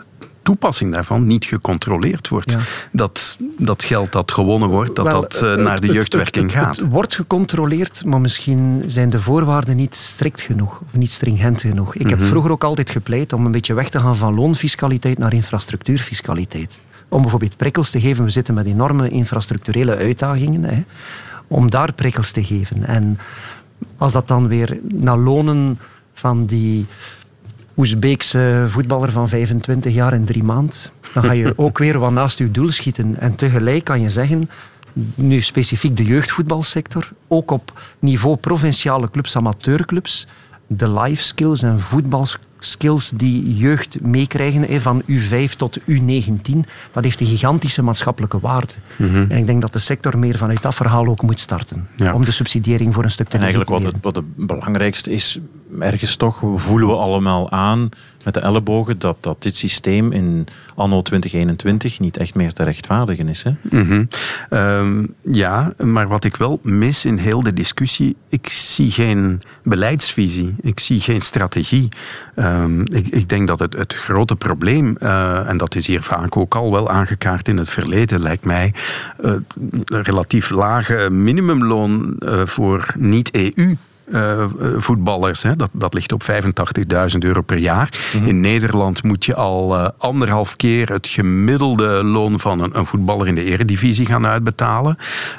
[0.43, 2.51] toepassing daarvan niet gecontroleerd wordt.
[2.51, 2.59] Ja.
[2.93, 6.65] Dat, dat geld dat gewonnen wordt, dat Wel, dat uh, naar de jeugdwerking het, het,
[6.65, 6.77] gaat.
[6.77, 11.95] Het wordt gecontroleerd, maar misschien zijn de voorwaarden niet strikt genoeg of niet stringent genoeg.
[11.95, 12.09] Ik Mhm.
[12.09, 12.31] heb mm -hmm.
[12.31, 16.81] vroeger ook altijd gepleit om een beetje weg te gaan van loonfiscaliteit naar infrastructuurfiscaliteit.
[17.09, 18.25] Om bijvoorbeeld prikkels te geven.
[18.25, 20.65] We zitten met enorme infrastructurele uitdagingen.
[20.65, 20.85] Hè,
[21.47, 22.87] om daar prikkels te geven.
[22.87, 23.19] En
[23.97, 25.79] als dat dan weer naar lonen
[26.15, 26.87] van die
[27.81, 30.79] Oezbeekse voetballer van 25 jaar in drie maanden,
[31.13, 33.17] dan ga je ook weer wat naast je doel schieten.
[33.19, 34.51] En tegelijk kan je zeggen,
[35.15, 40.27] nu specifiek de jeugdvoetbalsector, ook op niveau provinciale clubs, amateurclubs,
[40.67, 46.59] de life skills en voetbalskills die jeugd meekrijgen, van U5 tot U19,
[46.93, 48.73] dat heeft een gigantische maatschappelijke waarde.
[48.97, 49.25] Mhm.
[49.29, 52.15] En ik denk dat de sector meer vanuit dat verhaal ook moet starten, Ja.
[52.15, 55.39] om de subsidiëring voor een stuk te En eigenlijk wat het, wat het belangrijkste is,
[55.79, 57.91] ergens toch voelen we allemaal aan
[58.25, 63.29] met de ellebogen dat, dat dit systeem in anno 2021 niet echt meer te rechtvaardigen
[63.29, 63.43] is.
[63.43, 63.53] Hè?
[63.63, 64.05] Mhm.
[64.49, 70.55] Ehm, ja, maar wat ik wel mis in heel de discussie, ik zie geen beleidsvisie,
[70.61, 71.89] ik zie geen strategie.
[72.35, 76.37] Ehm, ik, ik denk dat het, het grote probleem, eh, en dat is hier vaak
[76.37, 78.75] ook al wel aangekaart in het verleden, lijkt mij,
[79.17, 79.45] een
[79.87, 83.77] relatief lage minimumloon eh, voor niet-EU.
[84.11, 85.43] Eh, eh, voetballers.
[85.43, 85.57] Hè.
[85.57, 87.89] Dat, dat ligt op 85.000 euro per jaar.
[88.25, 93.27] In Nederland moet je al eh, anderhalf keer het gemiddelde loon van een, een voetballer
[93.27, 94.97] in de eredivisie gaan uitbetalen.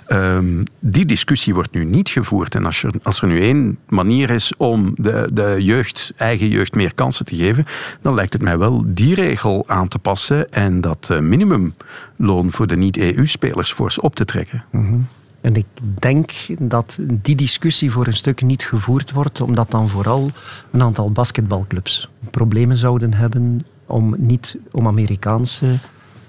[0.07, 2.55] Ehm, die discussie wordt nu niet gevoerd.
[2.55, 6.75] En als er, als er nu één manier is om de, de jeugd, eigen jeugd
[6.75, 7.65] meer kansen te geven,
[8.01, 12.75] dan lijkt het mij wel die regel aan te passen en dat minimumloon voor de
[12.75, 14.63] niet-EU-spelers fors op te trekken.
[14.71, 14.97] Mhm.
[15.41, 15.65] En ik
[15.99, 20.31] denk dat die discussie voor een stuk niet gevoerd wordt, omdat dan vooral
[20.71, 25.65] een aantal basketbalclubs problemen zouden hebben om niet om Amerikaanse.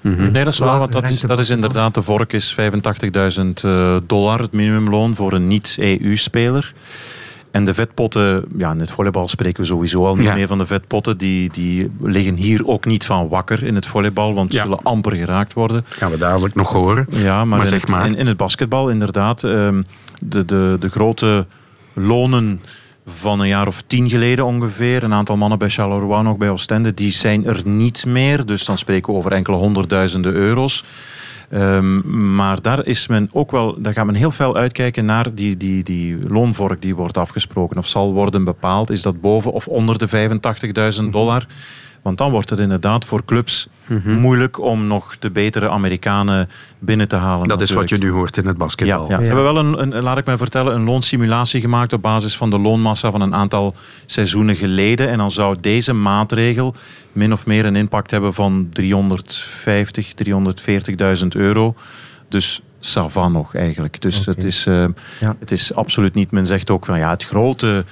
[0.01, 2.69] Nee, dat is waar, want dat is, dat is inderdaad, de vork is 85.000
[3.63, 6.75] eh, dollar, het minimumloon voor een niet-EU-speler.
[7.53, 10.35] En de vetpotten, ja, in het volleybal spreken we sowieso al niet Ja.
[10.35, 11.19] meer van de vetpotten.
[11.19, 14.63] Die, die liggen hier ook niet van wakker in het volleybal, want Ja.
[14.63, 15.85] zullen amper geraakt worden.
[15.89, 17.07] Gaan we dadelijk nog horen.
[17.11, 18.07] Ja, maar, Maar in, zeg het, maar.
[18.07, 19.45] In, in het basketbal inderdaad.
[19.45, 19.83] ehm,
[20.23, 21.47] de, de, de grote
[21.93, 22.61] lonen
[23.07, 25.03] van een jaar of tien geleden ongeveer.
[25.03, 28.47] Een aantal mannen bij Charleroi, nog bij Oostende, die zijn er niet meer.
[28.47, 30.85] Dus dan spreken we over enkele honderdduizenden euro's.
[31.53, 35.57] Ehm, maar daar, is men ook wel, daar gaat men heel veel uitkijken naar die,
[35.57, 38.91] die, die loonvork die wordt afgesproken of zal worden bepaald.
[38.91, 40.09] Is dat boven of onder de
[41.03, 41.47] 85.000 dollar?
[42.03, 44.13] Want dan wordt het inderdaad voor clubs Mhm.
[44.15, 47.49] moeilijk om nog de betere Amerikanen binnen te halen.
[47.49, 49.05] Dat is wat je nu hoort in het basketbal.
[49.09, 49.25] Ja, ja.
[49.25, 52.51] Ze hebben wel een, een, laat ik me vertellen, een loonsimulatie gemaakt op basis van
[52.51, 53.75] de loonmassa van een aantal
[54.07, 55.09] seizoenen geleden.
[55.09, 56.75] En dan zou deze maatregel
[57.13, 60.13] min of meer een impact hebben van 350,
[61.23, 61.75] 340.000 euro.
[62.29, 64.01] Dus ça va nog eigenlijk.
[64.01, 64.85] Dus het, is, eh,
[65.21, 65.37] Ja.
[65.39, 67.85] het is absoluut niet, men zegt ook van ja, het grote...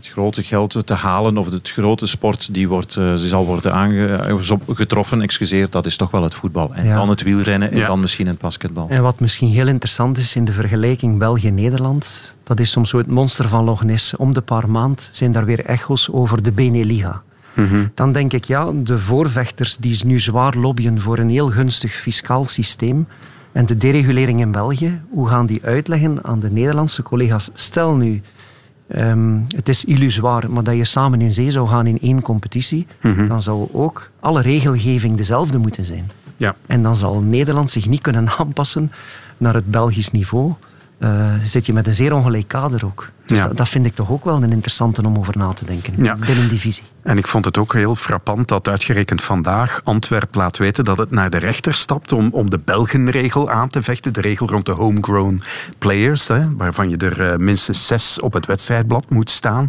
[0.00, 3.72] Het grote geld te halen of het grote sport die wordt, eh, die zal worden
[3.74, 4.36] aange, eh,
[4.74, 6.70] getroffen, excuseer, dat is toch wel het voetbal.
[6.74, 6.94] En Ja.
[6.94, 7.86] dan het wielrennen en Ja.
[7.86, 8.86] dan misschien het basketbal.
[8.88, 13.06] En wat misschien heel interessant is in de vergelijking België-Nederland, dat is soms zo het
[13.06, 14.16] monster van Loch Ness.
[14.16, 17.22] Om de paar maand zijn daar weer echo's over de Beneliga.
[17.54, 17.86] Mhm.
[17.94, 22.44] Dan denk ik, ja, de voorvechters die nu zwaar lobbyen voor een heel gunstig fiscaal
[22.44, 23.06] systeem
[23.52, 27.50] en de deregulering in België, hoe gaan die uitleggen aan de Nederlandse collega's?
[27.54, 28.22] Stel nu,
[28.90, 32.86] ehm, het is illusoir, maar dat je samen in zee zou gaan in één competitie,
[33.02, 33.26] Mhm.
[33.26, 36.10] dan zou ook alle regelgeving dezelfde moeten zijn.
[36.36, 36.54] Ja.
[36.66, 38.90] En dan zal Nederland zich niet kunnen aanpassen
[39.36, 40.52] naar het Belgisch niveau.
[41.00, 43.10] Eh, zit je met een zeer ongelijk kader ook.
[43.26, 43.46] Dus Ja.
[43.46, 45.94] dat, dat vind ik toch ook wel een interessante om over na te denken.
[45.96, 46.16] Ja.
[46.16, 46.84] Binnen die visie.
[47.02, 51.10] En ik vond het ook heel frappant dat uitgerekend vandaag Antwerp laat weten dat het
[51.10, 54.12] naar de rechter stapt om, om de Belgenregel aan te vechten.
[54.12, 55.42] De regel rond de homegrown
[55.78, 59.68] players, hè, waarvan je er eh, minstens zes op het wedstrijdblad moet staan.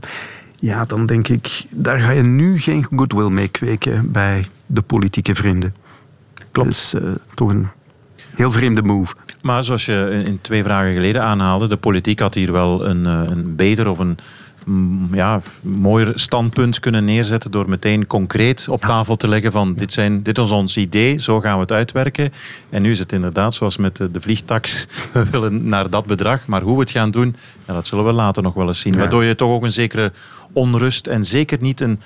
[0.59, 5.35] Ja, dan denk ik, daar ga je nu geen goodwill mee kweken bij de politieke
[5.35, 5.75] vrienden.
[6.51, 6.67] Klopt.
[6.69, 7.01] Dat is eh,
[7.33, 7.67] toch een
[8.41, 9.13] heel vreemde move.
[9.41, 13.21] Maar zoals je in- twee vragen geleden aanhaalde, de politiek had hier wel een, eh,
[13.25, 14.17] een beter of een
[14.65, 19.91] mm, ja, mooier standpunt kunnen neerzetten door meteen concreet op tafel te leggen van dit,
[19.91, 22.33] zijn, dit is ons idee, zo gaan we het uitwerken.
[22.69, 26.47] En nu is het inderdaad zoals met de, de vliegtax, we willen naar dat bedrag,
[26.47, 27.35] maar hoe we het gaan doen,
[27.67, 28.93] ja, dat zullen we later nog wel eens zien.
[28.93, 28.99] Ja.
[28.99, 30.11] Waardoor je toch ook een zekere
[30.53, 31.99] onrust en zeker niet een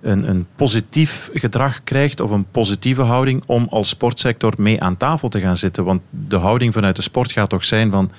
[0.00, 5.28] een, een positief gedrag krijgt of een positieve houding om als sportsector mee aan tafel
[5.28, 5.84] te gaan zitten.
[5.84, 8.10] Want de houding vanuit de sport gaat toch zijn van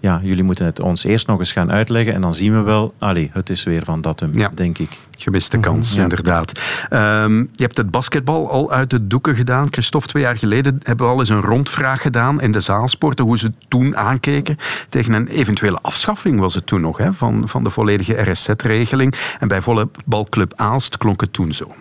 [0.00, 2.94] ja, jullie moeten het ons eerst nog eens gaan uitleggen en dan zien we wel,
[2.98, 4.50] allee, het is weer van dat, Ja.
[4.54, 4.98] denk ik.
[5.18, 6.02] Gemiste kans, Ja.
[6.02, 6.60] inderdaad.
[6.88, 9.66] Ehm, je hebt het basketbal al uit de doeken gedaan.
[9.70, 13.38] Christophe, twee jaar geleden hebben we al eens een rondvraag gedaan in de zaalsporten, hoe
[13.38, 14.56] ze toen aankeken
[14.88, 19.14] tegen een eventuele afschaffing was het toen nog, hè, van, van de volledige RSZ-regeling.
[19.40, 21.74] En bij volleybalclub Aalst klonk het toen zo.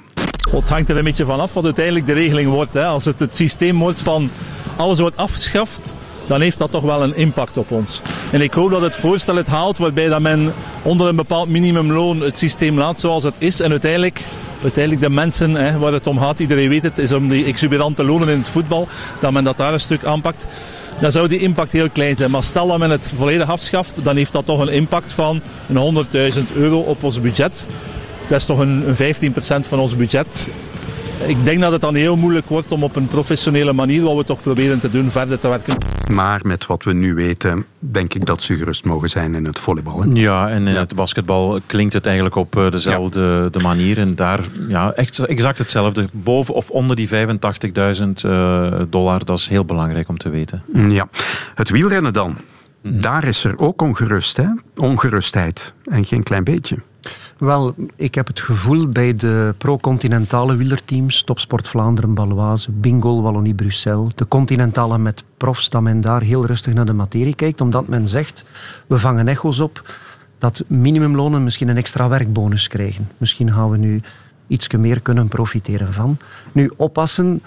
[0.66, 2.74] Hangt er een beetje vanaf wat uiteindelijk de regeling wordt.
[2.74, 2.86] Hè.
[2.86, 4.30] Als het het systeem wordt van
[4.76, 5.96] alles wordt afgeschaft,
[6.28, 8.02] dan heeft dat toch wel een impact op ons.
[8.32, 12.22] En ik hoop dat het voorstel het haalt waarbij dat men onder een bepaald minimumloon
[12.22, 13.60] het systeem laat zoals het is.
[13.60, 14.22] En uiteindelijk,
[14.64, 18.04] uiteindelijk de mensen hè, waar het om gaat, iedereen weet het, is om die exuberante
[18.04, 18.88] lonen in het voetbal,
[19.20, 20.46] dat men dat daar een stuk aanpakt.
[21.02, 22.32] dan zou die impact heel klein zijn.
[22.32, 26.06] Maar stel dat men het volledig afschaft, dan heeft dat toch een impact van een
[26.34, 27.66] 100.000 euro op ons budget.
[28.28, 30.50] Dat is toch een, een 15% van ons budget.
[31.28, 34.24] Ik denk dat het dan heel moeilijk wordt om op een professionele manier, wat we
[34.24, 35.78] toch proberen te doen, verder te werken.
[36.12, 39.60] Maar met wat we nu weten, denk ik dat ze gerust mogen zijn in het
[39.60, 40.02] volleybal.
[40.02, 40.10] hè?
[40.14, 43.98] Ja, en in het basketbal klinkt het eigenlijk op eh, dezelfde de manier.
[43.98, 46.08] En daar ja, echt exact hetzelfde.
[46.12, 47.14] Boven of onder die 85.000
[48.22, 50.64] eh, dollar, dat is heel belangrijk om te weten.
[50.90, 51.08] Ja,
[51.56, 52.38] het wielrennen dan.
[52.82, 54.48] Daar is er ook ongerust, hè?
[54.76, 55.74] ongerustheid.
[55.86, 56.78] En geen klein beetje.
[57.38, 64.16] Wel, ik heb het gevoel bij de pro-continentale wielerteams, Topsport Vlaanderen, Baloise, Bingo, Wallonie, Bruxelles,
[64.16, 68.08] de continentale met profs, dat men daar heel rustig naar de materie kijkt, omdat men
[68.08, 68.46] zegt,
[68.88, 69.84] we vangen echo's op
[70.38, 73.10] dat minimumlonen misschien een extra werkbonus krijgen.
[73.18, 74.02] Misschien gaan we nu
[74.48, 76.18] iets meer kunnen profiteren van.
[76.52, 77.42] Nu, oppassen.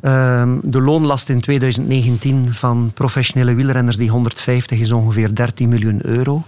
[0.00, 6.42] Ehm, de loonlast in 2019 van professionele wielrenners, die 150 is ongeveer 13 miljoen euro.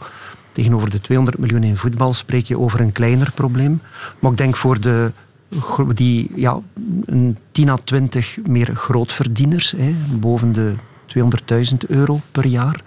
[0.52, 3.80] Tegenover de 200 miljoen in voetbal spreek je over een kleiner probleem.
[4.18, 5.12] Maar ik denk voor de,
[5.94, 6.58] die ja,
[7.04, 10.72] een 10 à 20 meer grootverdieners, hè, boven de
[11.06, 12.80] 200.000 euro per jaar,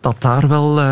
[0.00, 0.78] dat daar wel...
[0.80, 0.84] eh,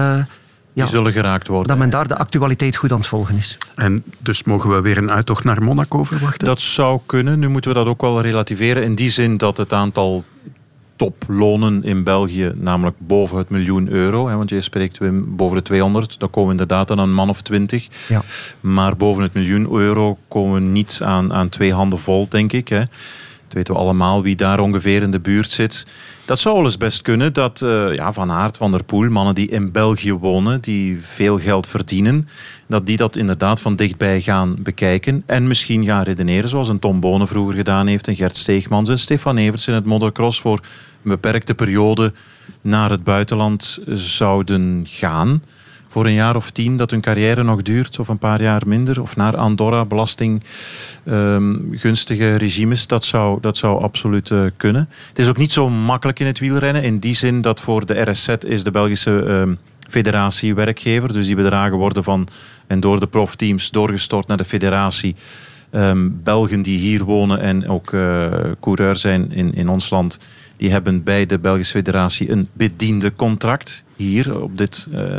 [0.73, 1.69] ja, Die zullen geraakt worden.
[1.69, 3.59] dat men daar de actualiteit goed aan het volgen is.
[3.75, 6.47] En dus mogen we weer een uittocht naar Monaco verwachten?
[6.47, 7.39] Dat zou kunnen.
[7.39, 8.83] Nu moeten we dat ook wel relativeren.
[8.83, 10.25] In die zin dat het aantal
[11.01, 15.63] toplonen in België, namelijk boven het miljoen euro, hè, want je spreekt Wim, boven de
[15.63, 17.89] 200, dan komen we inderdaad aan een man of 20.
[18.09, 18.23] Ja.
[18.61, 22.69] Maar boven het miljoen euro komen we niet aan, aan twee handen vol, denk ik.
[22.69, 22.79] Hè.
[22.79, 25.87] Dat weten we allemaal wie daar ongeveer in de buurt zit.
[26.25, 29.35] Dat zou wel eens best kunnen dat eh, ja, Van Aert, Van der Poel, mannen
[29.35, 32.29] die in België wonen, die veel geld verdienen,
[32.67, 37.01] dat die dat inderdaad van dichtbij gaan bekijken en misschien gaan redeneren, zoals een Tom
[37.01, 40.65] Bonen vroeger gedaan heeft, en Gert Steegmans en Stefan Everts in het motocross voor een
[41.03, 42.13] beperkte periode
[42.61, 45.43] naar het buitenland zouden gaan
[45.91, 49.03] voor een jaar of tien dat hun carrière nog duurt, of een paar jaar minder,
[49.03, 50.43] of naar Andorra, belasting
[51.05, 51.57] ehm,
[52.17, 54.89] regimes, dat zou, dat zou absoluut eh, kunnen.
[55.09, 58.11] Het is ook niet zo makkelijk in het wielrennen, in die zin dat voor de
[58.11, 59.55] RSZ is de Belgische ehm,
[59.89, 62.29] federatie werkgever, dus die bedragen worden van
[62.67, 65.17] en door de profteams doorgestort naar de federatie.
[65.71, 68.29] Ehm, Belgen die hier wonen en ook eh
[68.61, 70.19] coureur zijn in, in ons land,
[70.61, 75.19] die hebben bij de Belgische federatie een bediende contract hier op dit, eh,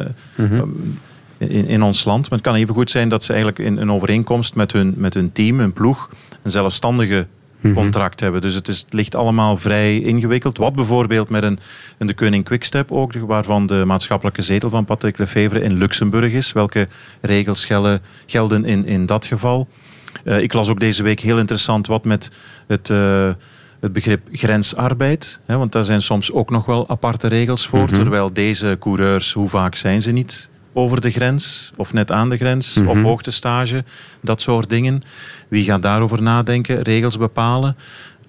[1.38, 2.30] in, in ons land.
[2.30, 5.13] Maar het kan even goed zijn dat ze eigenlijk in een overeenkomst met hun, met
[5.13, 6.10] hun team, hun ploeg,
[6.43, 7.27] een zelfstandige
[7.73, 8.41] contract hebben.
[8.41, 10.58] Dus het, is, het ligt allemaal vrij ingewikkeld.
[10.58, 11.60] Wat bijvoorbeeld met een,
[11.97, 16.51] een de Koning Quickstep ook, waarvan de maatschappelijke zetel van Patrick Lefevre in Luxemburg is.
[16.51, 16.88] Welke
[17.21, 19.67] regels gelden, gelden in, in dat geval?
[20.23, 22.32] Eh, ik las ook deze week heel interessant wat met
[22.67, 23.30] het, eh,
[23.82, 25.39] het begrip grensarbeid.
[25.46, 27.84] Hè, want daar zijn soms ook nog wel aparte regels voor.
[27.86, 27.94] Mhm.
[27.94, 32.38] Terwijl deze coureurs, hoe vaak zijn ze niet over de grens of net aan de
[32.38, 33.04] grens, op Mhm.
[33.04, 33.84] hoogtestage,
[34.22, 35.02] dat soort dingen.
[35.48, 37.76] Wie gaat daarover nadenken, regels bepalen?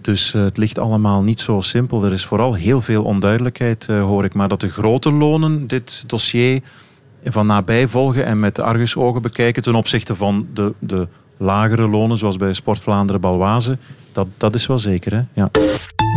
[0.01, 2.05] Dus eh, het ligt allemaal niet zo simpel.
[2.05, 4.35] Er is vooral heel veel onduidelijkheid, eh, hoor ik.
[4.35, 6.61] Maar dat de grote lonen dit dossier
[7.25, 12.37] van nabij volgen en met argusogen bekijken ten opzichte van de, de lagere lonen, zoals
[12.37, 13.79] bij Sport Vlaanderen Balwaze,
[14.13, 15.13] dat, dat is wel zeker.
[15.13, 15.23] Hè?
[15.33, 15.51] Ja.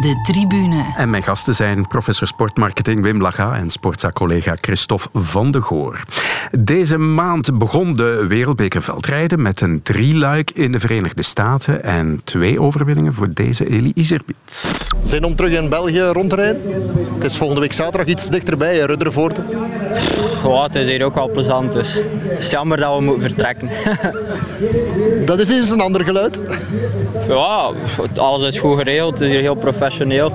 [0.02, 0.94] De tribune.
[0.96, 6.04] En mijn gasten zijn professor sportmarketing Wim Laga en sportzaakcollega Christophe van de Goor.
[6.60, 12.62] Deze maand begon de Wereldbeker veldrijden met een drieluik in de Verenigde Staten en twee
[12.62, 14.36] overwinningen voor deze Elie Iserbiet.
[15.04, 16.62] Zin om terug in België rond te rijden?
[17.14, 19.40] Het is volgende week zaterdag iets dichterbij, in Ruddervoort.
[20.44, 23.70] Ja, het is hier ook wel plezant, dus het is jammer dat we moeten vertrekken.
[25.26, 26.40] Dat is eens een ander geluid.
[27.28, 27.72] ja,
[28.18, 30.32] alles is goed geregeld, het is hier heel professioneel.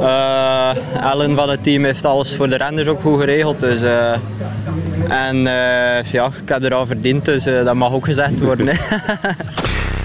[0.00, 3.60] Eh, Ellen van het team heeft alles voor de renners ook goed geregeld.
[3.60, 4.12] Dus, eh,
[5.08, 8.66] en eh, ja, ik heb er al verdiend, dus dat mag ook gezegd worden.
[8.68, 8.74] Hè.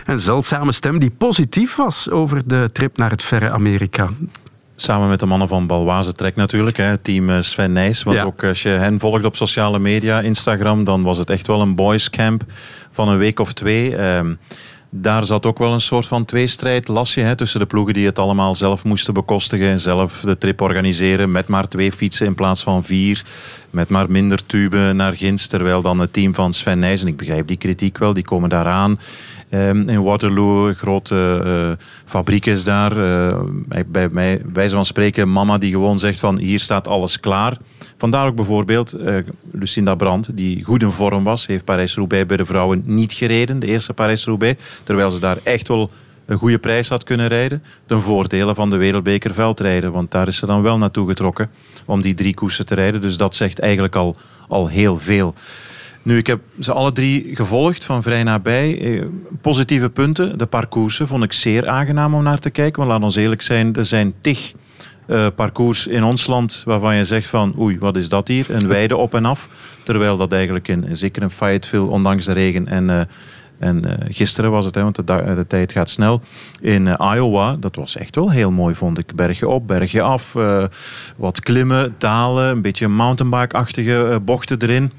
[0.05, 4.09] Een zeldzame stem die positief was over de trip naar het verre Amerika.
[4.75, 8.03] Samen met de mannen van Balwaze Trek natuurlijk, hè, team Sven Nijs.
[8.03, 8.23] Want Ja.
[8.23, 11.75] ook als je hen volgt op sociale media, Instagram, dan was het echt wel een
[11.75, 12.43] boys camp
[12.91, 13.95] van een week of twee.
[13.95, 14.33] Ehm,
[14.89, 18.05] daar zat ook wel een soort van tweestrijd, las je, hè, tussen de ploegen die
[18.05, 22.35] het allemaal zelf moesten bekostigen en zelf de trip organiseren met maar twee fietsen in
[22.35, 23.25] plaats van vier,
[23.69, 27.17] met maar minder tuben naar Gins, terwijl dan het team van Sven Nijs, en ik
[27.17, 28.99] begrijp die kritiek wel, die komen daaraan.
[29.49, 32.97] Ehm, in Waterloo, een grote eh, fabriek is daar.
[32.97, 33.39] Eh,
[33.87, 37.57] bij mij, wijze van spreken, mama die gewoon zegt van hier staat alles klaar.
[37.99, 39.15] Vandaar ook bijvoorbeeld eh,
[39.51, 43.67] Lucinda Brandt, die goed in vorm was, heeft Parijs-Roubaix bij de vrouwen niet gereden, de
[43.67, 44.63] eerste Parijs-Roubaix.
[44.83, 45.91] Terwijl ze daar echt wel
[46.25, 47.63] een goede prijs had kunnen rijden.
[47.85, 49.91] Ten voordele van de wereldbeker veldrijden.
[49.91, 51.49] Want daar is ze dan wel naartoe getrokken
[51.85, 53.01] om die drie koersen te rijden.
[53.01, 54.15] Dus dat zegt eigenlijk al,
[54.47, 55.33] al heel veel.
[56.01, 58.81] Nu, ik heb ze alle drie gevolgd van vrij nabij.
[58.81, 59.05] Eh,
[59.41, 60.37] positieve punten.
[60.37, 62.79] De parcoursen vond ik zeer aangenaam om naar te kijken.
[62.79, 64.53] Want laat ons eerlijk zijn, er zijn tig
[65.09, 68.45] uh, parcours in ons land waarvan je zegt van oei, wat is dat hier?
[68.49, 69.49] Een weide op en af.
[69.83, 72.89] Terwijl dat eigenlijk in, zeker in Fayetteville, ondanks de regen en...
[72.89, 73.01] Uh,
[73.59, 76.21] en uh, gisteren was het, hè, want de, tijd gaat snel.
[76.61, 79.15] In Iowa, dat was echt wel heel mooi, vond ik.
[79.15, 80.33] Bergje op, bergje af.
[81.15, 82.49] Wat klimmen, dalen.
[82.49, 84.91] Een beetje mountainbike-achtige bochten erin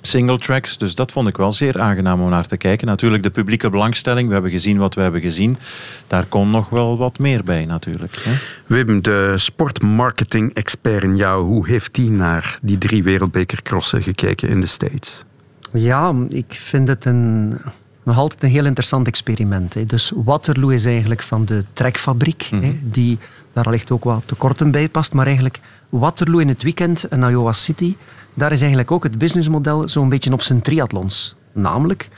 [0.00, 0.78] single tracks.
[0.78, 2.86] Dus dat vond ik wel zeer aangenaam om naar te kijken.
[2.86, 4.26] Natuurlijk de publieke belangstelling.
[4.26, 5.58] We hebben gezien wat we hebben gezien.
[6.06, 8.16] Daar kon nog wel wat meer bij natuurlijk.
[8.20, 8.32] Hè?
[8.66, 14.66] Wim, de sportmarketing-expert in jou, hoe heeft die naar die drie wereldbekercrossen gekeken in de
[14.66, 15.24] States?
[15.72, 17.58] Ja, ik vind het een,
[18.02, 19.74] nog altijd een heel interessant experiment.
[19.74, 19.84] Hè.
[19.84, 22.68] Dus Waterloo is eigenlijk van de trekfabriek, mm -hmm.
[22.68, 23.18] hè, die
[23.52, 25.12] daar allicht ook wat tekorten bij past.
[25.12, 27.96] Maar eigenlijk Waterloo in het weekend en Iowa City
[28.38, 31.34] daar is eigenlijk ook het businessmodel zo'n beetje op zijn triathlons.
[31.52, 32.08] Namelijk,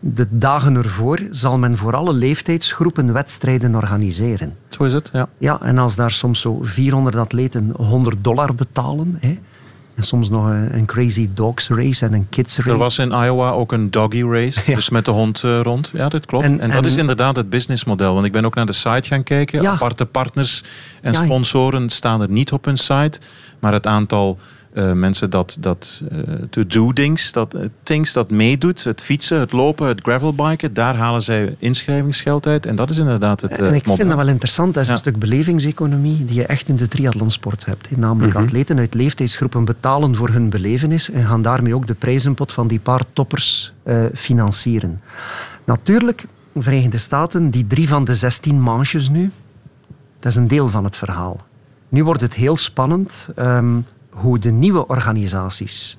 [0.00, 4.56] de dagen ervoor zal men voor alle leeftijdsgroepen wedstrijden organiseren.
[4.68, 5.28] Zo is het, ja.
[5.38, 9.16] Ja, en als daar soms zo 400 atleten 100 dollar betalen...
[9.20, 9.38] Hè,
[10.00, 12.70] en soms nog een, een, crazy dogs race en een kids race.
[12.70, 14.74] Er was in Iowa ook een doggy race, ja.
[14.74, 15.90] dus met de hond uh, rond.
[15.92, 16.44] Ja, dat klopt.
[16.44, 18.14] En, en dat en, is inderdaad het businessmodel.
[18.14, 19.62] Want ik ben ook naar de site gaan kijken.
[19.62, 19.70] Ja.
[19.70, 20.64] Aparte partners
[21.02, 21.24] en ja.
[21.24, 23.20] sponsoren staan er niet op hun site.
[23.58, 24.38] Maar het aantal
[24.72, 26.18] uh, mensen dat, dat uh,
[26.50, 30.96] to do things, dat, uh, things dat meedoet, het fietsen, het lopen, het gravelbiken, daar
[30.96, 32.66] halen zij inschrijvingsgeld uit.
[32.66, 34.94] En dat is inderdaad het En ik vind dat wel interessant, dat is ja.
[34.94, 37.88] een stuk belevingseconomie die je echt in de triathlonsport hebt.
[37.88, 37.96] He.
[37.96, 38.42] Namelijk -hmm.
[38.42, 42.80] atleten uit leeftijdsgroepen betalen voor hun belevenis en gaan daarmee ook de prijzenpot van die
[42.80, 43.72] paar toppers
[44.14, 45.00] financieren.
[45.64, 49.30] Natuurlijk, de Verenigde Staten, die drie van de zestien manches nu,
[50.18, 51.40] dat is een deel van het verhaal.
[51.88, 53.28] Nu wordt het heel spannend.
[53.36, 53.84] Um,
[54.20, 55.98] hoe de nieuwe organisaties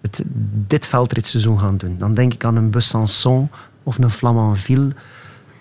[0.00, 0.22] het,
[0.66, 1.96] dit veldritseizoen gaan doen.
[1.98, 3.48] Dan denk ik aan een Besançon
[3.82, 4.90] of een Flamanville.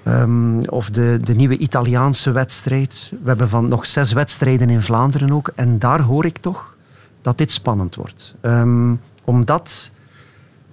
[0.08, 3.14] Um, of de, de nieuwe Italiaanse wedstrijd.
[3.24, 5.52] We hebben van nog zes wedstrijden in Vlaanderen ook.
[5.56, 6.76] En daar hoor ik toch
[7.22, 8.36] dat dit spannend wordt.
[8.42, 9.92] Um, omdat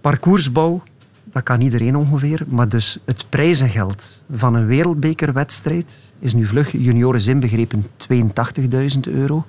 [0.01, 0.83] parcoursbouw,
[1.25, 2.44] dat kan iedereen ongeveer.
[2.49, 9.44] Maar dus het prijzengeld van een wereldbekerwedstrijd is nu vlug, junioren inbegrepen, 82.000 euro.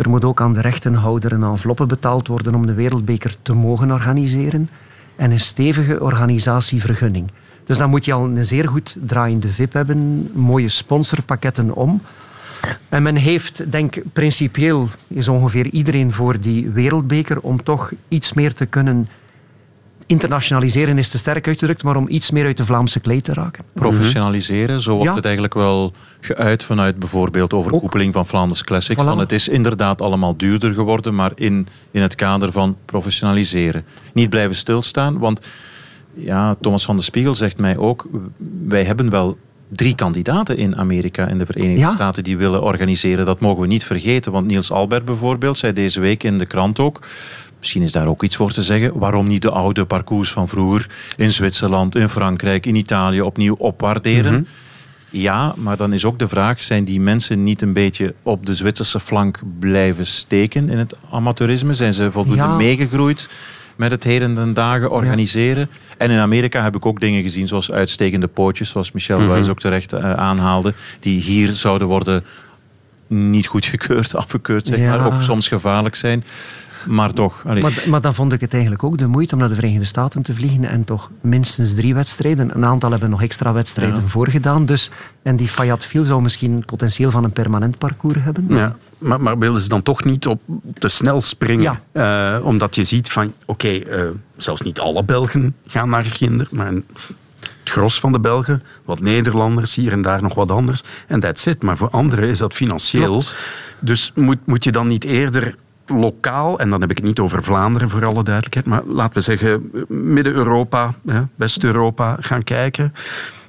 [0.00, 3.90] Er moet ook aan de rechtenhouder een enveloppe betaald worden om de wereldbeker te mogen
[3.90, 4.68] organiseren.
[5.16, 7.30] En een stevige organisatievergunning.
[7.64, 12.02] Dus dan moet je al een zeer goed draaiende VIP hebben, mooie sponsorpakketten om.
[12.88, 18.54] En men heeft, denk principieel, is ongeveer iedereen voor die wereldbeker om toch iets meer
[18.54, 19.06] te kunnen
[20.10, 23.64] internationaliseren is te sterk uitgedrukt, maar om iets meer uit de Vlaamse klei te raken.
[23.72, 25.14] Professionaliseren, zo wordt ja.
[25.14, 28.98] het eigenlijk wel geuit vanuit bijvoorbeeld overkoepeling van Flanders Classic.
[28.98, 29.04] Voilà.
[29.04, 33.84] Van het is inderdaad allemaal duurder geworden, maar in, in het kader van professionaliseren.
[34.12, 35.40] Niet blijven stilstaan, want
[36.14, 38.08] ja, Thomas van de Spiegel zegt mij ook,
[38.66, 41.90] wij hebben wel drie kandidaten in Amerika en de Verenigde ja.
[41.90, 43.26] Staten die willen organiseren.
[43.26, 46.78] Dat mogen we niet vergeten, want Niels Albert bijvoorbeeld zei deze week in de krant
[46.78, 47.00] ook
[47.60, 48.98] Misschien is daar ook iets voor te zeggen.
[48.98, 54.32] Waarom niet de oude parcours van vroeger in Zwitserland, in Frankrijk, in Italië opnieuw opwaarderen?
[54.32, 54.46] Mm -hmm.
[55.10, 58.54] Ja, maar dan is ook de vraag: zijn die mensen niet een beetje op de
[58.54, 61.74] Zwitserse flank blijven steken in het amateurisme?
[61.74, 62.56] Zijn ze voldoende ja.
[62.56, 63.28] meegegroeid?
[63.80, 65.68] met het heden ten dagen organiseren.
[65.70, 65.94] Ja.
[65.98, 69.48] En in Amerika heb ik ook dingen gezien zoals uitstekende pootjes, zoals Michel mm -hmm.
[69.48, 72.24] Ook terecht uh, aanhaalde, die hier zouden worden
[73.06, 74.96] niet goedgekeurd, afgekeurd, zeg ja.
[74.96, 76.24] maar, ook soms gevaarlijk zijn.
[76.86, 77.44] Maar toch.
[77.44, 80.22] Maar, maar, dan vond ik het eigenlijk ook de moeite om naar de Verenigde Staten
[80.22, 82.54] te vliegen en toch minstens drie wedstrijden.
[82.54, 84.08] Een aantal hebben nog extra wedstrijden ja.
[84.08, 84.66] voorgedaan.
[84.66, 84.90] Dus,
[85.22, 88.44] en die Fayetteville zou misschien potentieel van een permanent parcours hebben.
[88.48, 90.40] Ja, maar, maar wilden ze dan toch niet op
[90.78, 91.80] te snel springen?
[91.92, 92.36] Ja.
[92.38, 96.48] Uh, omdat je ziet van, oké, okay, uh, zelfs niet alle Belgen gaan naar Ginder,
[96.50, 96.84] maar een,
[97.40, 100.82] het gros van de Belgen, wat Nederlanders, hier en daar nog wat anders.
[101.06, 101.62] En that's it.
[101.62, 103.06] Maar voor anderen is dat financieel.
[103.06, 103.34] Klopt.
[103.80, 105.54] Dus moet, moet je dan niet eerder
[105.90, 109.20] lokaal, en dan heb ik het niet over Vlaanderen voor alle duidelijkheid, maar laten we
[109.20, 110.94] zeggen Midden-Europa,
[111.34, 112.94] West-Europa gaan kijken.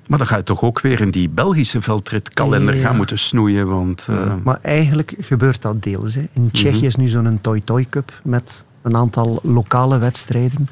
[0.08, 2.88] Maar dan ga je toch ook weer in die Belgische veldritkalender ja.
[2.88, 3.68] gaan moeten snoeien.
[3.68, 4.34] Want, uh...
[4.44, 6.16] Maar eigenlijk gebeurt dat deels.
[6.16, 6.28] Hè.
[6.34, 6.88] In Tsjechië mm -hmm.
[6.88, 10.68] is nu zo'n Toy-Toy Cup met een aantal lokale wedstrijden.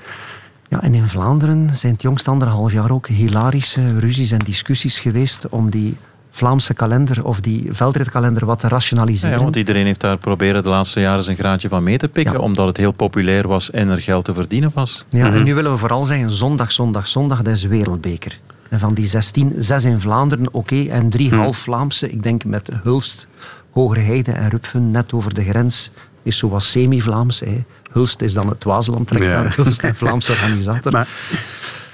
[0.68, 5.50] Ja, en in Vlaanderen zijn het jongst anderhalf jaar ook hilarische ruzies en discussies geweest
[5.50, 5.96] om die
[6.40, 9.38] Vlaamse kalender of die veldritkalender wat te rationaliseren.
[9.38, 12.34] Ja, want iedereen heeft daar proberen de laatste jaren zijn graadje van mee te pikken,
[12.34, 12.40] ja.
[12.40, 15.06] omdat het heel populair was en er geld te verdienen was.
[15.10, 15.36] Ja, mm -hmm.
[15.36, 18.40] en nu willen we vooral zeggen zondag, zondag, zondag, dat is wereldbeker.
[18.70, 21.36] En van die 16, zes in Vlaanderen, oké, en drie Hm.
[21.36, 22.10] half Vlaamse.
[22.12, 23.28] Ik denk met Hulst,
[23.72, 25.92] Hogerheide en Rupfen, net over de grens,
[26.24, 27.40] is zoals semi-Vlaams.
[27.40, 27.64] hè.
[27.92, 29.18] Hulst is dan het Waasland, Ja.
[29.42, 30.92] naar Hulst, een Vlaamse organisator.
[30.98, 31.08] Maar,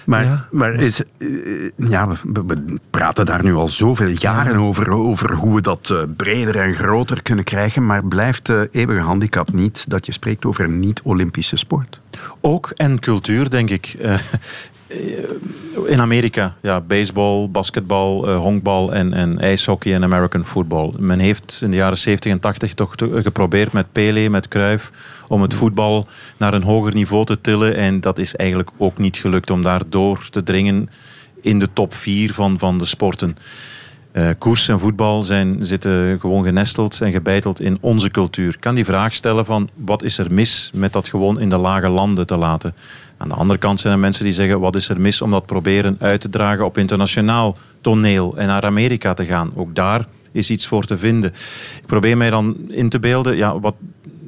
[0.06, 0.47] maar, Ja.
[0.51, 1.28] maar is, eh,
[1.78, 5.89] ja, we, we- we praten daar nu al zoveel jaren over, over hoe we dat
[5.89, 10.45] eh, breder en groter kunnen krijgen, maar blijft de eeuwige handicap niet dat je spreekt
[10.45, 11.99] over een niet-Olympische sport?
[12.41, 13.95] Ook en cultuur, denk ik.
[14.01, 14.20] Eh,
[15.86, 20.94] in Amerika, ja, baseball, basketbal, eh, honkbal en, en ijshockey en American football.
[20.98, 24.92] Men heeft in de jaren 70 en 80 toch geprobeerd met Pele, met Cruyff,
[25.28, 26.08] om het voetbal
[26.38, 27.76] naar een hoger niveau te tillen.
[27.76, 30.90] En dat is eigenlijk ook niet gelukt om daar door te dringen
[31.42, 33.38] in de top 4 van, van de sporten.
[34.16, 38.54] Eh, koers en voetbal zijn, zitten gewoon genesteld en gebeiteld in onze cultuur.
[38.54, 41.58] Ik kan die vraag stellen van wat is er mis met dat gewoon in de
[41.58, 42.76] lage landen te laten?
[43.18, 45.45] Aan de andere kant zijn er mensen die zeggen wat is er mis om dat
[45.45, 49.51] proberen uit te dragen op internationaal toneel en naar Amerika te gaan.
[49.55, 51.34] Ook daar is iets voor te vinden.
[51.78, 53.76] Ik probeer mij dan in te beelden, ja, wat,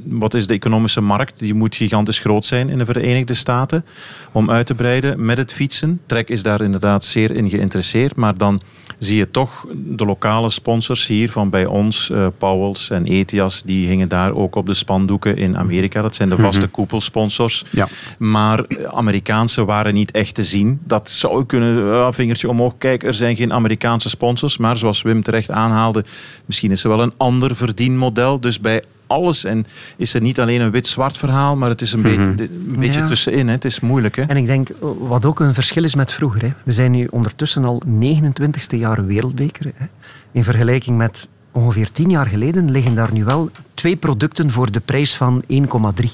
[0.04, 1.40] wat is de economische markt?
[1.40, 3.86] Die moet gigantisch groot zijn in de Verenigde Staten
[4.32, 6.02] om uit te breiden met het fietsen.
[6.06, 8.62] Trek is daar inderdaad zeer in geïnteresseerd, maar dan
[8.98, 13.88] zie je toch de lokale sponsors hier van bij ons, eh Powels en Etias, die
[13.88, 16.02] hingen daar ook op de spandoeken in Amerika.
[16.02, 16.72] Dat zijn de vaste Mhm.
[16.72, 17.66] koepelsponsors.
[17.72, 17.88] Ja.
[18.18, 20.80] Maar eh, Amerikaanse waren niet echt te zien.
[20.84, 24.58] Dat zou kunnen, eh, vingertje omhoog, kijk, er zijn geen Amerikaanse sponsors.
[24.58, 26.04] Maar zoals Wim terecht aanhaalde,
[26.46, 28.40] misschien is er wel een ander verdienmodel.
[28.40, 29.66] Dus bij alles, en
[29.98, 33.08] is er niet alleen een wit-zwart verhaal, maar het is een, beetje, een beetje Ja.
[33.08, 33.48] tussenin.
[33.48, 33.54] Hè.
[33.54, 34.16] Het is moeilijk.
[34.16, 34.24] Hè.
[34.24, 36.42] En ik denk, wat ook een verschil is met vroeger.
[36.42, 36.54] Hè.
[36.64, 39.72] We zijn nu ondertussen al 29ste jaar wereldbeker.
[39.76, 39.86] Hè.
[40.32, 44.80] In vergelijking met ongeveer 10 jaar geleden liggen daar nu wel twee producten voor de
[44.80, 46.10] prijs van 1,3.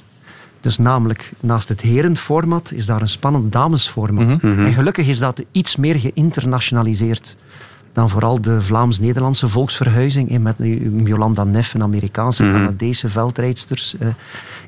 [0.61, 4.27] Dus namelijk, naast het herenformat is daar een spannend damesformat.
[4.27, 4.47] Mhm.
[4.53, 4.65] Mhm.
[4.65, 7.37] En gelukkig is dat iets meer geïnternationaliseerd
[7.93, 10.29] dan vooral de Vlaams-Nederlandse volksverhuizing.
[10.29, 10.55] hè, Met
[11.07, 12.51] Jolanda Neff, een Amerikaanse, Mhm.
[12.53, 13.97] Canadese veldrijdsters.
[13.97, 14.07] eh,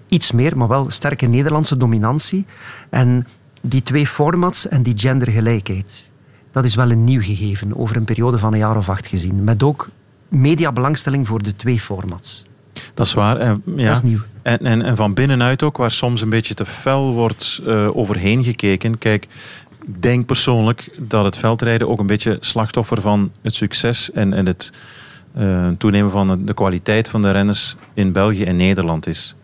[0.07, 2.45] iets meer, maar wel sterke Nederlandse dominantie.
[2.89, 3.28] En
[3.61, 6.11] die twee formats en die gendergelijkheid,
[6.51, 9.43] dat is wel een nieuw gegeven over een periode van een jaar of acht gezien.
[9.43, 9.89] Met ook
[10.30, 12.45] mediabelangstelling voor de twee formats.
[12.93, 13.38] Dat is waar.
[13.38, 13.88] En, ja.
[13.88, 14.19] Dat is nieuw.
[14.41, 18.43] En, en, en van binnenuit ook, waar soms een beetje te fel wordt eh, overheen
[18.43, 18.97] gekeken.
[18.97, 19.28] Kijk,
[19.86, 24.71] denk persoonlijk dat het veldrijden ook een beetje slachtoffer van het succes en, en het
[25.33, 29.36] eh, toenemen van de kwaliteit van de renners in België en Nederland is.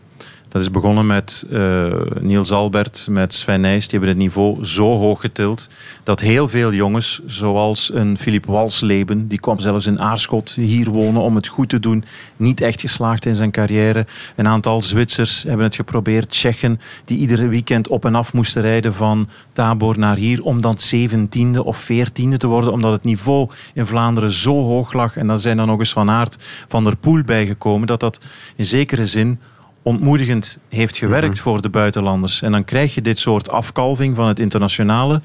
[0.52, 3.82] Dat is begonnen met eh, Niels Albert, met Sven Nijs.
[3.88, 5.70] Die hebben het niveau zo hoog getild
[6.04, 11.22] dat heel veel jongens, zoals een Philip Walsleben, die kwam zelfs in Aarschot hier wonen
[11.22, 12.04] om het goed te doen,
[12.38, 14.06] niet echt geslaagd in zijn carrière.
[14.36, 18.93] Een aantal Zwitsers hebben het geprobeerd, Tsjechen, die iedere weekend op en af moesten rijden
[18.93, 23.86] van Tabor naar hier, om dan zeventiende of veertiende te worden, omdat het niveau in
[23.86, 25.18] Vlaanderen zo hoog lag.
[25.18, 26.38] En dan zijn er nog eens Van Aert
[26.68, 28.20] van der Poel bijgekomen, dat dat
[28.56, 29.39] in zekere zin
[29.84, 32.42] ontmoedigend heeft gewerkt voor de buitenlanders.
[32.42, 35.22] En dan krijg je dit soort afkalving van het internationale.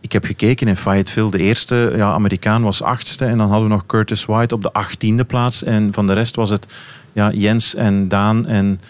[0.00, 1.30] Ik heb gekeken in Fayetteville.
[1.30, 3.24] De eerste ja, Amerikaan was achtste.
[3.24, 5.62] En dan hadden we nog Curtis White op de achttiende plaats.
[5.62, 6.66] En van de rest was het
[7.12, 8.80] ja, Jens en Daan en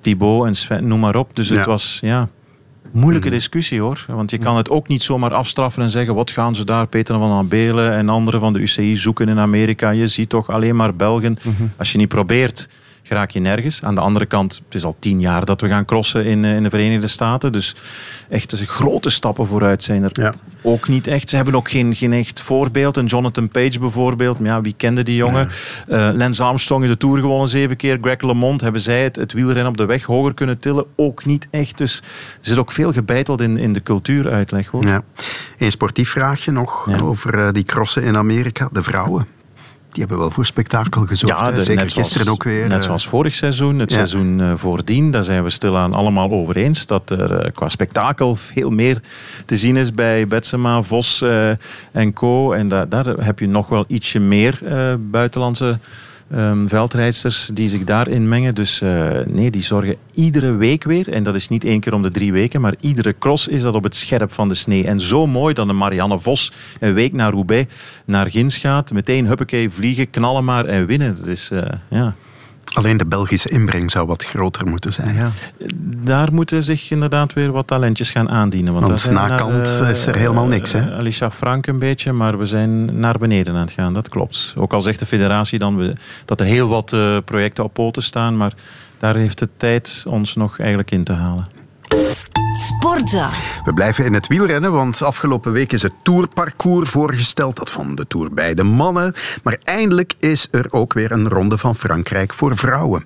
[0.00, 1.36] Thibaut en Sven, noem maar op.
[1.36, 1.64] Dus het Ja.
[1.64, 2.28] was ja,
[2.92, 4.04] moeilijke discussie hoor.
[4.08, 6.14] Want je kan het ook niet zomaar afstraffen en zeggen...
[6.14, 9.90] wat gaan ze daar, Peter van Abelen en anderen van de UCI zoeken in Amerika.
[9.90, 11.36] Je ziet toch alleen maar Belgen.
[11.76, 12.68] Als je niet probeert,
[13.14, 13.82] geraak je nergens.
[13.82, 16.56] Aan de andere kant, het is al tien jaar dat we gaan crossen in, eh,
[16.56, 17.52] in de Verenigde Staten.
[17.52, 17.76] Dus
[18.28, 21.28] echt dus grote stappen vooruit zijn er ook niet echt.
[21.28, 22.96] Ze hebben ook geen, geen echt voorbeeld.
[22.96, 24.38] Een Jonathan Page bijvoorbeeld.
[24.38, 25.48] Maar ja, wie kende die jongen?
[25.88, 27.98] Eh, Lance Armstrong in de Tour gewonnen zeven keer.
[28.00, 30.84] Greg LeMond hebben zij het, het wielrennen op de weg hoger kunnen tillen.
[30.96, 31.78] Ook niet echt.
[31.78, 32.04] Dus er
[32.40, 34.66] zit ook veel gebeiteld in, in de cultuuruitleg.
[34.68, 34.86] Hoor.
[34.86, 35.02] Ja.
[35.58, 38.68] Een sportief vraagje nog over eh, die crossen in Amerika.
[38.72, 39.26] De vrouwen.
[39.94, 41.54] Die hebben wel voor spektakel gezorgd.
[41.54, 42.68] de- Zeker zoals- gisteren ook weer.
[42.68, 43.96] Net eh, zoals vorig seizoen, het ja.
[43.96, 48.34] seizoen eh, voordien, daar zijn we stilaan allemaal over eens dat er eh, qua spektakel
[48.34, 49.00] veel meer
[49.46, 51.22] te zien is bij Betsema, Vos
[51.92, 52.52] en co.
[52.52, 54.58] En da- daar heb je nog wel ietsje meer
[55.10, 55.78] buitenlandse
[56.34, 58.54] ehm, veldrijdsters die zich daarin mengen.
[58.54, 62.02] Dus eh, nee, die zorgen iedere week weer, en dat is niet één keer om
[62.02, 64.86] de drie weken, maar iedere cross is dat op het scherp van de snee.
[64.86, 67.72] En zo mooi dat een Marianne Vos een week naar Roubaix
[68.04, 71.16] naar Gins gaat, meteen huppakee, vliegen, knallen maar en winnen.
[71.16, 72.14] Dat is, eh, ja...
[72.72, 75.32] Alleen de Belgische inbreng zou wat groter moeten zijn.
[76.02, 78.72] Daar moeten zich inderdaad weer wat talentjes gaan aandienen.
[78.72, 80.92] Want, Want naar, eh, is er helemaal niks, hè?
[80.92, 84.54] Alicia Frank een beetje, maar we zijn naar beneden aan het gaan, dat klopt.
[84.56, 85.92] Ook al zegt de federatie dan we,
[86.24, 88.52] dat er heel wat eh, projecten op poten staan, maar
[88.98, 91.44] daar heeft de tijd ons nog eigenlijk in te halen.
[92.56, 93.28] Sportza.
[93.64, 97.56] We blijven in het wielrennen, want afgelopen week is het Tourparcours voorgesteld.
[97.56, 99.14] Dat van de Tour bij de mannen.
[99.42, 103.04] Maar eindelijk is er ook weer een ronde van Frankrijk voor vrouwen.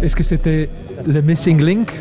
[0.00, 0.68] Est-ce que c'était
[1.04, 1.92] le missing link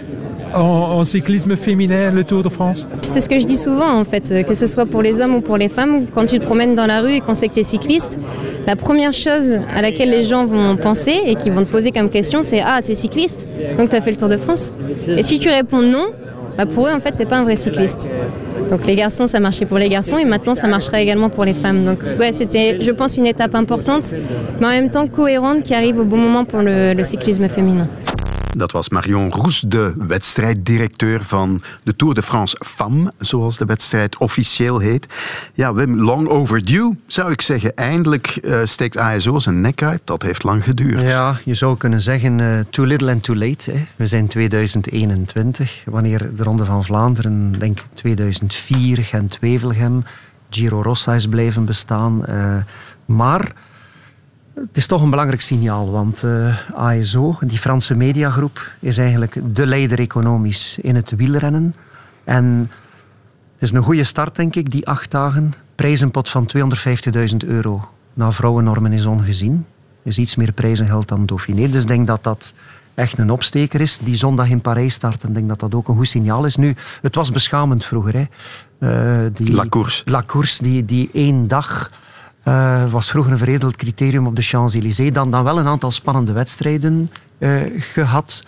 [0.53, 4.05] en, en cyclisme féminin, le Tour de France C'est ce que je dis souvent en
[4.05, 6.75] fait, que ce soit pour les hommes ou pour les femmes, quand tu te promènes
[6.75, 8.19] dans la rue et qu'on sait que tu es cycliste,
[8.65, 12.09] la première chose à laquelle les gens vont penser et qui vont te poser comme
[12.09, 14.73] question, c'est Ah, tu es cycliste, donc tu as fait le Tour de France.
[15.07, 16.07] Et si tu réponds non,
[16.57, 18.09] bah pour eux en fait, tu pas un vrai cycliste.
[18.69, 21.53] Donc les garçons, ça marchait pour les garçons et maintenant ça marchera également pour les
[21.53, 21.83] femmes.
[21.83, 24.05] Donc ouais, c'était, je pense, une étape importante,
[24.59, 27.87] mais en même temps cohérente qui arrive au bon moment pour le cyclisme féminin.
[28.55, 34.17] Dat was Marion Roes, de wedstrijddirecteur van de Tour de France Femmes, zoals de wedstrijd
[34.17, 35.07] officieel heet.
[35.53, 37.75] Ja, Wim, long overdue, zou ik zeggen.
[37.75, 40.01] Eindelijk uh, steekt ASO zijn nek uit.
[40.03, 41.01] Dat heeft lang geduurd.
[41.01, 43.71] Ja, je zou kunnen zeggen uh, too little and too late.
[43.71, 43.85] Hè.
[43.95, 50.03] We zijn 2021, wanneer de Ronde van Vlaanderen, denk 2004, Gent-Wevelgem,
[50.49, 52.23] Giro Rossa is blijven bestaan.
[52.29, 52.55] Uh,
[53.05, 53.51] maar
[54.61, 59.65] het is toch een belangrijk signaal, want uh, ASO, die Franse mediagroep, is eigenlijk de
[59.65, 61.73] leider economisch in het wielrennen.
[62.23, 62.71] En
[63.53, 65.53] het is een goede start, denk ik, die acht dagen.
[65.75, 67.89] Prijzenpot van 250.000 euro.
[68.13, 69.65] Nou, vrouwennormen is ongezien.
[70.03, 71.69] is iets meer prijzengeld dan Dauphiné.
[71.69, 72.53] Dus ik denk dat dat
[72.93, 73.97] echt een opsteker is.
[73.97, 76.55] Die zondag in Parijs starten, denk dat dat ook een goed signaal is.
[76.55, 78.13] Nu, het was beschamend vroeger.
[78.13, 78.25] Hè.
[78.79, 80.03] Uh, die, La Course.
[80.05, 81.91] La Course, die, die één dag
[82.47, 85.11] uh, was vroeger een veredeld criterium op de Champs-Élysées.
[85.11, 88.43] Dan, dan wel een aantal spannende wedstrijden uh, gehad.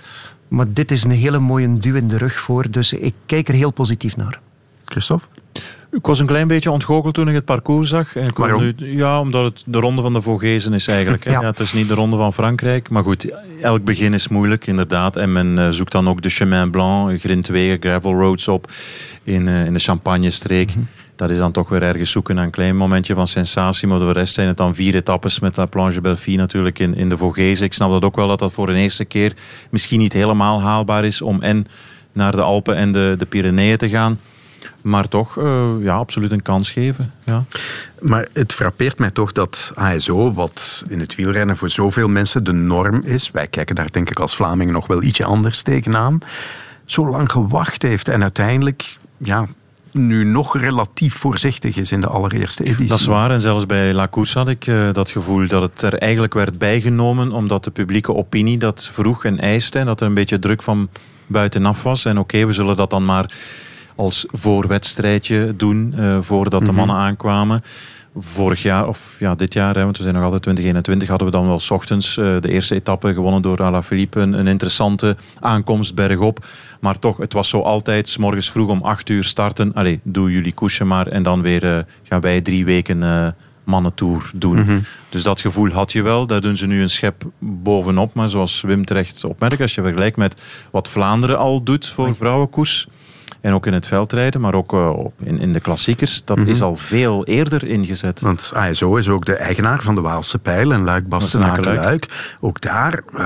[0.47, 2.71] Maar dit is een hele mooie duw in de rug voor.
[2.71, 4.39] Dus ik kijk er heel positief naar.
[4.85, 5.27] Christophe?
[5.91, 8.15] Ik was een klein beetje ontgoocheld toen ik het parcours zag.
[8.15, 8.61] En Waarom?
[8.61, 11.23] Nu, ja, omdat het de ronde van de Vogezen is eigenlijk.
[11.23, 11.41] Ja.
[11.41, 12.89] Ja, het is niet de ronde van Frankrijk.
[12.89, 13.31] Maar goed,
[13.61, 15.15] elk begin is moeilijk inderdaad.
[15.15, 18.71] En men uh, zoekt dan ook de Chemin Blanc, grindwegen, gravel roads op
[19.23, 20.67] in, uh, in de Champagne-streek.
[20.67, 20.87] Mm -hmm.
[21.19, 23.87] Dat is dan toch weer ergens zoeken naar een klein momentje van sensatie.
[23.87, 26.95] Maar voor de rest zijn het dan vier etappes met La Planche Belfi natuurlijk in,
[26.95, 27.65] in de Vogezen.
[27.65, 29.33] Ik snap dat ook wel dat dat voor een eerste keer
[29.69, 31.67] misschien niet helemaal haalbaar is om en
[32.11, 34.17] naar de Alpen en de, de Pyreneeën te gaan.
[34.81, 37.13] Maar toch, uh, ja, absoluut een kans geven.
[37.25, 37.43] Ja.
[38.01, 42.53] Maar het frappeert mij toch dat ASO, wat in het wielrennen voor zoveel mensen de
[42.53, 46.19] norm is, wij kijken daar denk ik als Vlamingen nog wel ietsje anders tegenaan,
[46.85, 49.47] zo lang gewacht heeft en uiteindelijk ja,
[49.91, 52.87] nu nog relatief voorzichtig is in de allereerste editie.
[52.87, 53.31] Dat is waar.
[53.31, 56.57] En zelfs bij La Course had ik uh, dat gevoel dat het er eigenlijk werd
[56.57, 60.61] bijgenomen omdat de publieke opinie dat vroeg en eiste en dat er een beetje druk
[60.61, 60.89] van
[61.27, 62.05] buitenaf was.
[62.05, 63.33] En oké, okay, we zullen dat dan maar
[63.95, 67.63] als voorwedstrijdje doen uh, voordat de mannen aankwamen.
[68.15, 71.33] Vorig jaar, of ja, dit jaar, hè, want we zijn nog altijd 2021, hadden we
[71.33, 74.19] dan wel 's ochtends uh, de eerste etappe gewonnen door Alaphilippe.
[74.19, 76.45] Een, een interessante aankomst bergop.
[76.79, 79.73] Maar toch, het was zo altijd, s morgens vroeg om 8 uur starten.
[79.73, 81.07] Allee, doe jullie koesje maar.
[81.07, 83.27] En dan weer uh, gaan wij drie weken uh,
[83.63, 84.55] mannentour doen.
[84.55, 84.83] Mm -hmm.
[85.09, 86.27] Dus dat gevoel had je wel.
[86.27, 88.13] Daar doen ze nu een schep bovenop.
[88.13, 90.41] Maar zoals Wim terecht opmerkt, als je vergelijkt met
[90.71, 92.87] wat Vlaanderen al doet voor vrouwenkoers.
[93.41, 94.89] En ook in het veldrijden, maar ook uh,
[95.23, 96.25] in, in de klassiekers.
[96.25, 96.51] Dat mm -hmm.
[96.51, 98.21] is al veel eerder ingezet.
[98.21, 102.35] Want ASO is ook de eigenaar van de Waalse Pijl en Luik Bastenaken Luik.
[102.39, 103.21] Ook daar uh,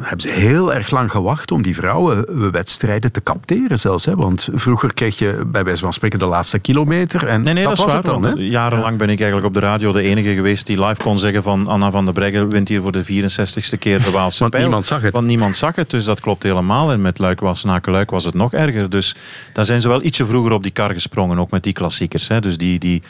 [0.00, 4.04] hebben ze heel erg lang gewacht om die vrouwenwedstrijden te capteren zelfs.
[4.04, 4.14] Hè?
[4.14, 7.26] Want vroeger kreeg je bij wijze van spreken de laatste kilometer.
[7.26, 8.24] En nee, nee, dat, dat was waar, het dan.
[8.24, 8.32] Hè?
[8.36, 11.66] Jarenlang ben ik eigenlijk op de radio de enige geweest die live kon zeggen van
[11.66, 14.64] Anna van der Breggen wint hier voor de 64ste keer de Waalse Want Pijl.
[14.64, 15.12] niemand zag het.
[15.12, 16.92] Want niemand zag het, dus dat klopt helemaal.
[16.92, 18.90] En met Luik Bastenaken Luik was het nog erger.
[18.90, 19.16] Dus
[19.52, 22.28] daar zijn ze wel ietsje vroeger op die kar gesprongen, ook met die klassiekers.
[22.28, 22.40] Hè.
[22.40, 23.02] Dus die, die,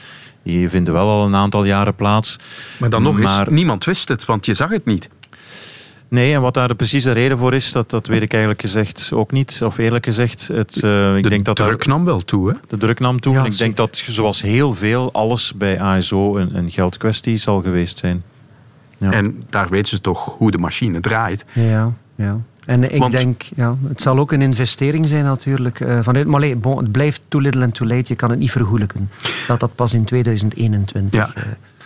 [0.43, 2.39] die vinden wel al een aantal jaren plaats.
[2.79, 3.41] Maar dan nog maar...
[3.47, 5.09] eens, niemand wist het, want je zag het niet.
[6.09, 9.11] Nee, en wat daar de precieze reden voor is, dat, dat weet ik eigenlijk gezegd
[9.15, 9.61] ook niet.
[9.65, 12.51] Of eerlijk gezegd, het, uh, ik de denk dat druk daar, nam wel toe.
[12.51, 12.57] Hè?
[12.69, 13.35] De druk nam toe.
[13.35, 17.63] Ja, en ik denk dat, zoals heel veel, alles bij ASO een, een geldkwestie zal
[17.63, 18.23] geweest zijn.
[18.99, 19.13] Ja.
[19.13, 21.45] En daar weten ze toch hoe de machine draait.
[21.53, 22.41] Ja, ja.
[22.65, 25.81] En ik Want, denk, ja, het zal ook een investering zijn natuurlijk.
[25.81, 28.05] Uh, vanuit, maar allee, bon, het blijft too little and too late.
[28.07, 29.11] Je kan het niet vergoelijken.
[29.47, 31.21] Dat dat pas in 2021...
[31.21, 31.31] Ja.
[31.37, 31.45] Uh,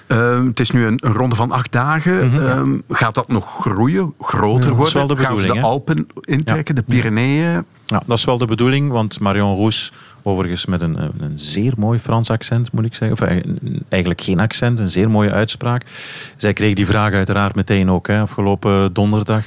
[0.09, 2.31] uh, het is nu een, een, ronde van acht dagen.
[2.31, 2.83] Mm -hmm.
[2.89, 5.09] gaat dat nog groeien, groter ja, worden?
[5.09, 6.81] de Gaan ze de Alpen intrekken, ja.
[6.81, 7.65] de Pyreneeën?
[7.87, 11.99] Ja, dat is wel de bedoeling, want Marion Roes, overigens met een, een zeer mooi
[11.99, 13.13] Frans accent, moet ik zeggen.
[13.13, 13.43] Of
[13.89, 15.83] eigenlijk geen accent, een zeer mooie uitspraak.
[16.37, 19.45] Zij kreeg die vraag uiteraard meteen ook, hè, afgelopen donderdag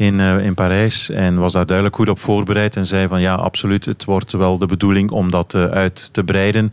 [0.00, 1.10] in, uh, in Parijs.
[1.10, 2.76] En was daar duidelijk goed op voorbereid.
[2.76, 6.24] En zei van ja, absoluut, het wordt wel de bedoeling om dat uh, uit te
[6.24, 6.72] breiden.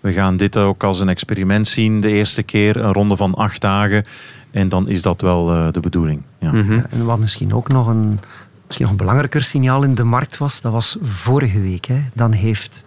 [0.00, 2.00] We gaan dit ook als een experiment zien.
[2.00, 4.04] De eerste keer een ronde van acht dagen.
[4.50, 6.22] En dan is dat wel uh, de bedoeling.
[6.38, 6.52] Ja.
[6.52, 6.84] Mm -hmm.
[6.90, 8.20] En wat misschien ook nog een
[8.66, 11.84] misschien nog een belangrijker signaal in de markt was, dat was vorige week.
[11.84, 12.02] Hè.
[12.12, 12.84] Dan heeft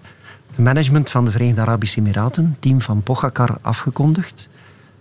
[0.50, 4.50] het management van de Verenigde Arabische Emiraten, team van Pogacar, afgekondigd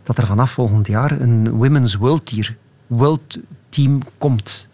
[0.03, 3.39] dat er vanaf volgend jaar een Women's World, tier, World
[3.69, 4.69] Team komt.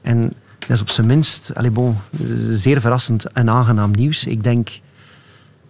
[0.00, 1.96] En dat is op zijn minst allez bon,
[2.36, 4.26] zeer verrassend en aangenaam nieuws.
[4.26, 4.68] Ik denk,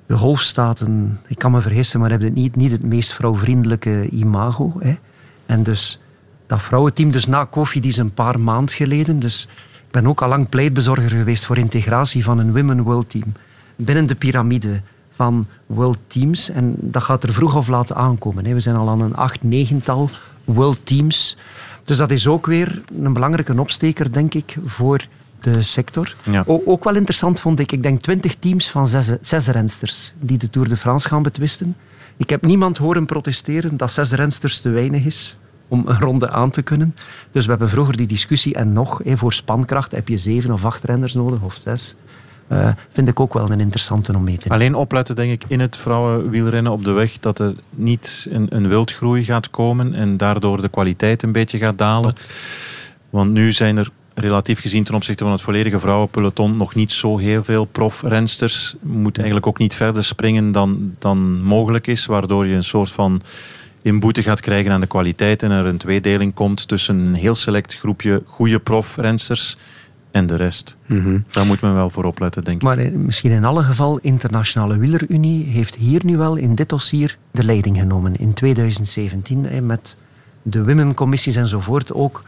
[0.06, 4.72] de Golfstaten, ik kan me vergissen, maar hebben niet, niet het meest vrouwvriendelijke imago.
[4.78, 4.98] Hè.
[5.46, 6.00] En dus
[6.46, 9.18] dat vrouwenteam, dus na Kofi, die is een paar maanden geleden.
[9.18, 9.48] Dus
[9.84, 13.32] ik ben ook al lang pleitbezorger geweest voor integratie van een Women World Team
[13.76, 16.50] binnen de piramide van World Teams.
[16.50, 18.54] En dat gaat er vroeg of laat aankomen.
[18.54, 20.10] We zijn al aan een acht, negental
[20.44, 21.36] World Teams.
[21.88, 25.06] Dus dat is ook weer een belangrijke opsteker, denk ik, voor
[25.40, 26.14] de sector.
[26.22, 26.44] Ja.
[26.46, 30.50] Ook wel interessant vond ik, ik denk twintig teams van zes, zes rensters die de
[30.50, 31.76] Tour de France gaan betwisten.
[32.16, 35.36] Ik heb niemand horen protesteren dat zes rensters te weinig is
[35.68, 36.94] om een ronde aan te kunnen.
[37.32, 40.84] Dus we hebben vroeger die discussie en nog, voor spankracht heb je zeven of acht
[40.84, 41.96] renners nodig, of zes.
[42.52, 45.60] Uh, vind ik ook wel een interessante om mee te Alleen opletten, denk ik, in
[45.60, 50.60] het vrouwenwielrennen op de weg dat er niet een, een wildgroei gaat komen en daardoor
[50.60, 52.14] de kwaliteit een beetje gaat dalen.
[53.10, 57.18] Want nu zijn er relatief gezien ten opzichte van het volledige vrouwenpeloton nog niet zo
[57.18, 58.74] heel veel profrensters.
[58.80, 63.22] Moet eigenlijk ook niet verder springen dan, dan mogelijk is, waardoor je een soort van
[63.82, 67.74] inboete gaat krijgen aan de kwaliteit en er een tweedeling komt tussen een heel select
[67.74, 69.56] groepje goede profrensters
[70.10, 70.76] en de rest.
[70.86, 72.62] Mm Daar moet men wel voor opletten, denk ik.
[72.62, 77.18] Maar eh, misschien in alle geval, Internationale Wielerunie heeft hier nu wel in dit dossier
[77.30, 78.16] de leiding genomen.
[78.16, 79.96] In 2017 met
[80.42, 82.22] de womencommissies enzovoort ook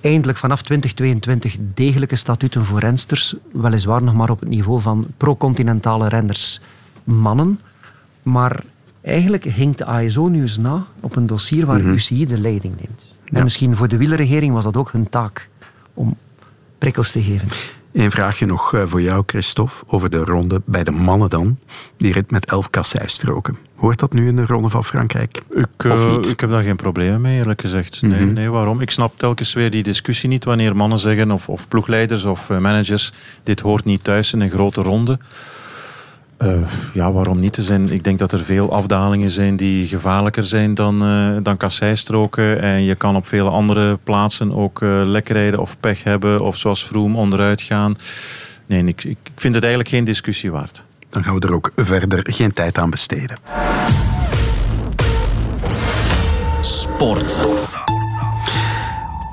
[0.00, 3.34] eindelijk vanaf 2022 degelijke statuten voor rensters.
[3.52, 6.60] Weliswaar nog maar op het niveau van pro-continentale renners
[7.04, 7.60] mannen.
[8.22, 8.64] Maar
[9.00, 12.74] eigenlijk hinkt de ASO nu eens na op een dossier waar mm UCI de leiding
[12.80, 13.16] neemt.
[13.24, 15.48] En misschien voor de wielerregering was dat ook hun taak
[15.94, 16.16] om
[16.84, 17.48] prikkels te geven.
[17.92, 21.58] Eén vraagje nog eh, voor jou, Christophe, over de ronde bij de mannen dan.
[21.96, 23.56] Die rit met elf kasseistroken.
[23.74, 25.42] Hoort dat nu in de ronde van Frankrijk?
[25.50, 28.02] Ik, uh, ik heb daar geen problemen mee, eerlijk gezegd.
[28.02, 28.32] Nee, Mhm.
[28.32, 28.80] nee, waarom?
[28.80, 32.58] Ik snap telkens weer die discussie niet wanneer mannen zeggen, of, of ploegleiders of eh,
[32.58, 33.12] managers,
[33.42, 35.18] dit hoort niet thuis in een grote ronde.
[36.42, 36.52] Uh,
[36.94, 37.56] ja, waarom niet?
[37.56, 41.56] Er zijn, ik denk dat er veel afdalingen zijn die gevaarlijker zijn dan, uh, dan
[41.56, 42.60] kasseistroken.
[42.62, 46.40] En je kan op vele andere plaatsen ook uh, lek rijden of pech hebben.
[46.40, 47.96] Of zoals Vroom onderuit gaan.
[48.66, 50.84] Nee, ik, ik vind het eigenlijk geen discussie waard.
[51.08, 53.36] Dan gaan we er ook verder geen tijd aan besteden.
[56.60, 57.40] Sport.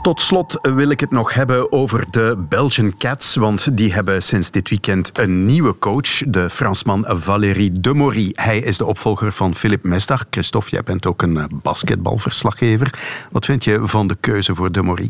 [0.01, 4.51] Tot slot wil ik het nog hebben over de Belgian Cats, want die hebben sinds
[4.51, 8.29] dit weekend een nieuwe coach, de Fransman Valérie Demory.
[8.33, 10.25] Hij is de opvolger van Philippe Mesdag.
[10.29, 12.99] Christophe, jij bent ook een basketbalverslaggever.
[13.31, 15.09] Wat vind je van de keuze voor Demory?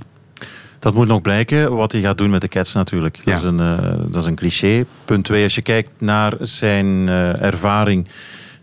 [0.79, 3.15] Dat moet nog blijken wat hij gaat doen met de Cats natuurlijk.
[3.23, 3.23] Ja.
[3.23, 4.85] Dat, is een, uh, dat is een cliché.
[5.05, 8.07] Punt 2, als je kijkt naar zijn uh, ervaring,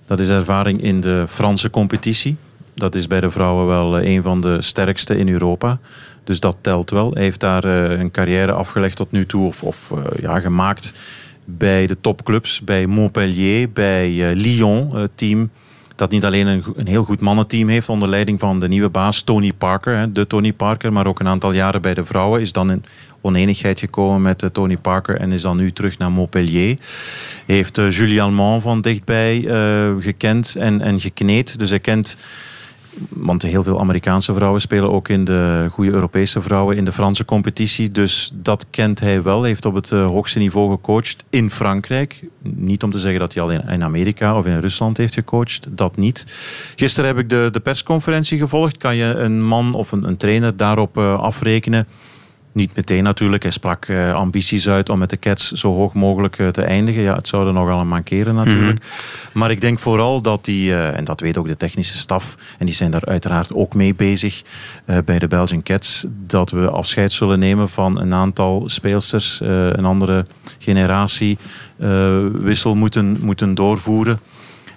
[0.07, 2.37] dat is ervaring in de Franse competitie.
[2.79, 5.79] Dat is bij de vrouwen wel een van de sterkste in Europa.
[6.29, 7.13] Dus dat telt wel.
[7.13, 10.93] Hij heeft daar uh, een carrière afgelegd tot nu toe, of, uh, ja, gemaakt
[11.45, 15.51] bij de topclubs, bij Montpellier, bij uh, Lyon, team
[15.95, 19.23] dat niet alleen een, een, heel goed mannenteam heeft onder leiding van de nieuwe baas
[19.23, 22.53] Tony Parker, hè, de Tony Parker, maar ook een aantal jaren bij de vrouwen, is
[22.53, 22.85] dan in
[23.21, 26.77] oneenigheid gekomen met uh, Tony Parker en is dan nu terug naar Montpellier.
[27.47, 28.21] Heeft uh, Julie
[28.61, 29.41] van dichtbij
[30.01, 32.17] gekend en, en gekneed, dus hij kent
[33.09, 37.25] want heel veel Amerikaanse vrouwen spelen ook in de goede Europese vrouwen in de Franse
[37.25, 37.91] competitie.
[37.91, 39.41] Dus dat kent hij wel.
[39.41, 42.29] Hij heeft op het uh, hoogste niveau gecoacht in Frankrijk.
[42.43, 45.67] Niet om te zeggen dat hij al in, Amerika of in Rusland heeft gecoacht.
[45.71, 46.25] Dat niet.
[46.77, 48.77] Gisteren heb ik de, de persconferentie gevolgd.
[48.77, 51.87] Kan je een man of een, een trainer daarop uh, afrekenen?
[52.53, 53.43] Niet meteen natuurlijk.
[53.43, 57.03] Hij sprak uh, ambities uit om met de Cats zo hoog mogelijk uh, te eindigen.
[57.03, 58.79] Ja, het zou er nogal aan mankeren natuurlijk.
[58.79, 59.41] Mm -hmm.
[59.41, 62.67] Maar ik denk vooral dat die, uh, en dat weet ook de technische staf, en
[62.67, 64.43] die zijn daar uiteraard ook mee bezig
[65.05, 70.27] bij de Belgian Cats, dat we afscheid zullen nemen van een aantal speelsters, een andere
[70.59, 71.39] generatie
[72.33, 74.21] wissel moeten, moeten doorvoeren.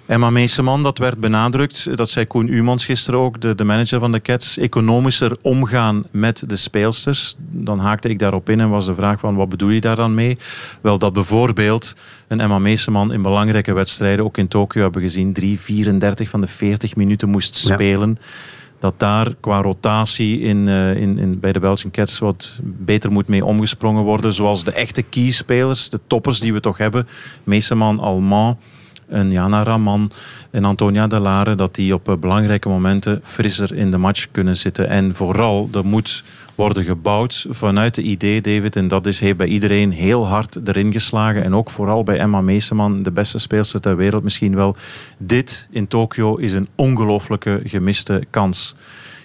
[0.06, 1.96] Emma Meeseman, dat werd benadrukt.
[1.96, 4.58] Dat zei Koen Umans gisteren ook, de, de manager van de Cats.
[4.58, 7.34] Economischer omgaan met de speelsters.
[7.38, 10.14] Dan haakte ik daarop in en was de vraag van wat bedoel je daar dan
[10.14, 10.38] mee?
[10.80, 11.94] Wel dat bijvoorbeeld
[12.28, 16.46] een Emma Meeseman in belangrijke wedstrijden, ook in Tokio hebben gezien, 3, 34 van de
[16.46, 18.18] 40 minuten moest spelen.
[18.20, 18.26] Ja.
[18.78, 23.28] Dat daar qua rotatie in, uh, in, in, bij de Belgian Cats wat beter moet
[23.28, 24.34] mee omgesprongen worden.
[24.34, 27.08] Zoals de echte keyspelers, de toppers die we toch hebben.
[27.44, 28.58] Meeseman, Allemand.
[29.12, 30.10] Een Jana Raman,
[30.50, 34.88] en Antonia Delare, dat die op belangrijke momenten frisser in de match kunnen zitten.
[34.88, 39.46] En vooral, er moet worden gebouwd vanuit het idee, David, en dat is heeft bij
[39.46, 41.44] iedereen heel hard erin geslagen.
[41.44, 44.76] En ook vooral bij Emma Meeseman, de beste speelster ter wereld misschien wel.
[45.18, 48.74] Dit in Tokio is een ongelooflijke gemiste kans.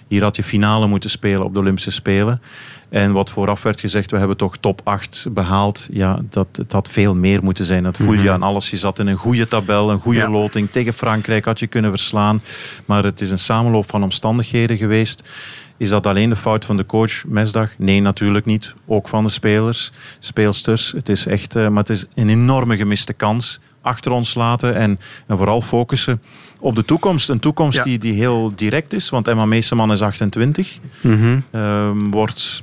[0.08, 2.40] Hier had je finale moeten spelen op de Olympische Spelen.
[2.88, 5.88] En wat vooraf werd gezegd, we hebben toch top 8 behaald.
[5.92, 7.82] Ja, dat, het had veel meer moeten zijn.
[7.82, 8.28] Dat voel je mhm.
[8.28, 8.70] aan alles.
[8.70, 10.70] Je zat in een goede tabel, een goede loting.
[10.70, 12.42] Tegen Frankrijk had je kunnen verslaan.
[12.84, 15.28] Maar het is een samenloop van omstandigheden geweest.
[15.76, 17.70] Is dat alleen de fout van de coach Mesdag?
[17.78, 18.74] Nee, natuurlijk niet.
[18.86, 20.92] Ook van de spelers, speelsters.
[20.92, 23.60] Het is echt, uh, maar het is een enorme gemiste kans.
[23.82, 26.22] Achter ons laten en, en vooral focussen
[26.58, 27.28] op de toekomst.
[27.28, 30.78] Een toekomst die, die heel direct is, want Emma Meeseman is 28.
[31.00, 32.10] Mm -hmm.
[32.10, 32.62] wordt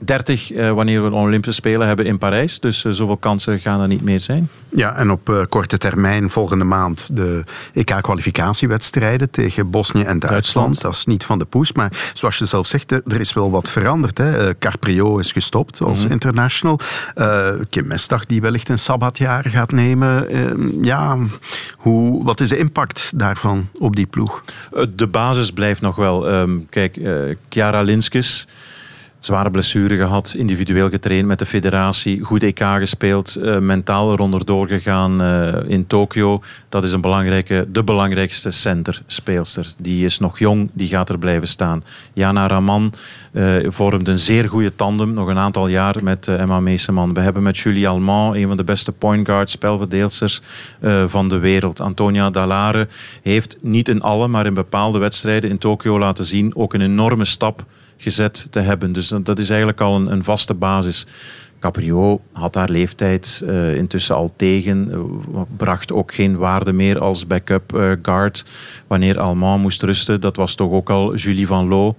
[0.00, 2.60] 30 uh, eh, wanneer we de Olympische Spelen hebben in Parijs.
[2.60, 4.48] Dus uh, zoveel kansen gaan er niet meer zijn.
[4.68, 10.32] Ja, en op uh, korte termijn volgende maand de EK-kwalificatiewedstrijden tegen Bosnië en Duitsland.
[10.32, 10.80] Duitsland.
[10.80, 11.72] Dat is niet van de poes.
[11.72, 14.18] Maar zoals je zelf zegt, er is wel wat veranderd.
[14.18, 14.58] Hè.
[14.58, 16.12] Carprio is gestopt als mm -hmm.
[16.12, 16.80] international.
[17.70, 20.28] Kim Mestag die wellicht een sabbatjaar gaat nemen.
[20.28, 21.18] Ehm, ja,
[21.76, 24.44] hoe, wat is de impact daarvan op die ploeg?
[24.94, 26.32] De basis blijft nog wel.
[26.32, 27.00] Um, kijk,
[27.48, 28.46] Chiara Linskes
[29.24, 35.22] zware blessure gehad, individueel getraind met de federatie, goed EK gespeeld, uh, mentaal eronder doorgegaan
[35.22, 36.42] uh, in Tokio.
[36.68, 39.72] Dat is een belangrijke, de belangrijkste center-speelster.
[39.78, 41.84] Die is nog jong, die gaat er blijven staan.
[42.12, 42.92] Jana Raman
[43.32, 47.14] uh, vormt een zeer goede tandem, nog een aantal jaar met Emma Meeseman.
[47.14, 50.40] We hebben met Julie Alman, een van de beste point guards, spelverdeelsters
[51.06, 51.80] van de wereld.
[51.80, 52.88] Antonia Dallare
[53.22, 57.24] heeft niet in alle, maar in bepaalde wedstrijden in Tokio laten zien ook een enorme
[57.24, 57.64] stap
[57.96, 58.92] gezet te hebben.
[58.92, 61.06] Dus dat is eigenlijk al een, een vaste basis.
[61.64, 67.26] Caprio had haar leeftijd uh, intussen al tegen, uh, bracht ook geen waarde meer als
[67.26, 68.44] backup uh, guard
[68.86, 70.20] wanneer Alman moest rusten.
[70.20, 71.94] Dat was toch ook al Julie Van Loo.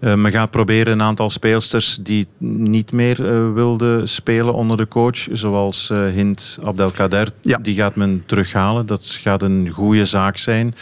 [0.00, 4.88] Uh, men gaat proberen een aantal speelsters die niet meer uh, wilden spelen onder de
[4.88, 7.58] coach, zoals uh, Hint Abdelkader, ja.
[7.58, 8.86] die gaat men terughalen.
[8.86, 10.74] Dat gaat een goede zaak zijn.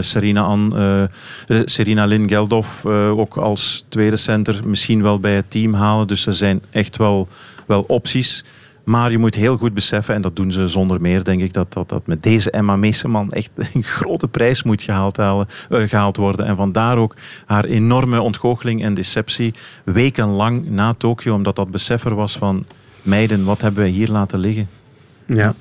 [0.00, 0.74] Serena, An,
[1.64, 6.06] Serena Lin Geldof ook als tweede center misschien wel bij het team halen.
[6.06, 7.28] Dus er zijn echt wel,
[7.66, 8.44] wel opties.
[8.84, 11.72] Maar je moet heel goed beseffen, en dat doen ze zonder meer, denk ik, dat,
[11.72, 16.16] dat, dat met deze Emma Meeseman echt een grote prijs moet gehaald, halen, uh, gehaald
[16.16, 16.46] worden.
[16.46, 17.14] En vandaar ook
[17.46, 19.54] haar enorme ontgoocheling en deceptie
[19.84, 22.66] wekenlang na Tokio, omdat dat besef er was van
[23.02, 24.68] meiden, wat hebben we hier laten liggen?
[25.26, 25.54] Ja.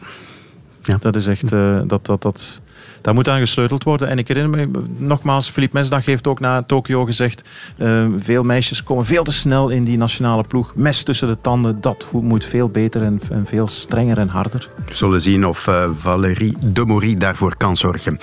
[0.84, 0.98] ja.
[1.00, 2.62] Dat is echt, uh, dat, dat, dat,
[3.04, 4.08] daar moet aan gesleuteld worden.
[4.08, 7.42] En ik herinner me nogmaals, Philippe Mesdag heeft ook na Tokio gezegd:
[7.78, 10.72] uh, veel meisjes komen veel te snel in die nationale ploeg.
[10.76, 14.70] Mes tussen de tanden, dat moet veel beter en, en veel strenger en harder.
[14.86, 18.20] We zullen zien of uh, Valérie Demory daarvoor kan zorgen.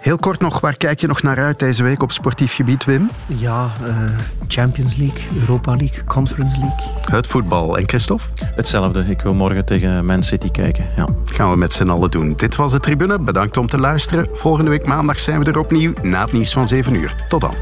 [0.00, 3.08] Heel kort nog, waar kijk je nog naar uit deze week op sportief gebied, Wim?
[3.26, 3.94] Ja, uh,
[4.48, 6.90] Champions League, Europa League, Conference League.
[7.10, 7.78] Het voetbal.
[7.78, 8.24] En Christophe?
[8.44, 9.04] Hetzelfde.
[9.08, 10.86] Ik wil morgen tegen Man City kijken.
[10.96, 11.08] Ja.
[11.24, 12.34] Gaan we met z'n allen doen.
[12.36, 13.20] Dit was de Tribune.
[13.20, 14.28] Bedankt om te luisteren.
[14.32, 17.14] Volgende week maandag zijn we er opnieuw na het nieuws van 7 uur.
[17.28, 17.54] Tot dan.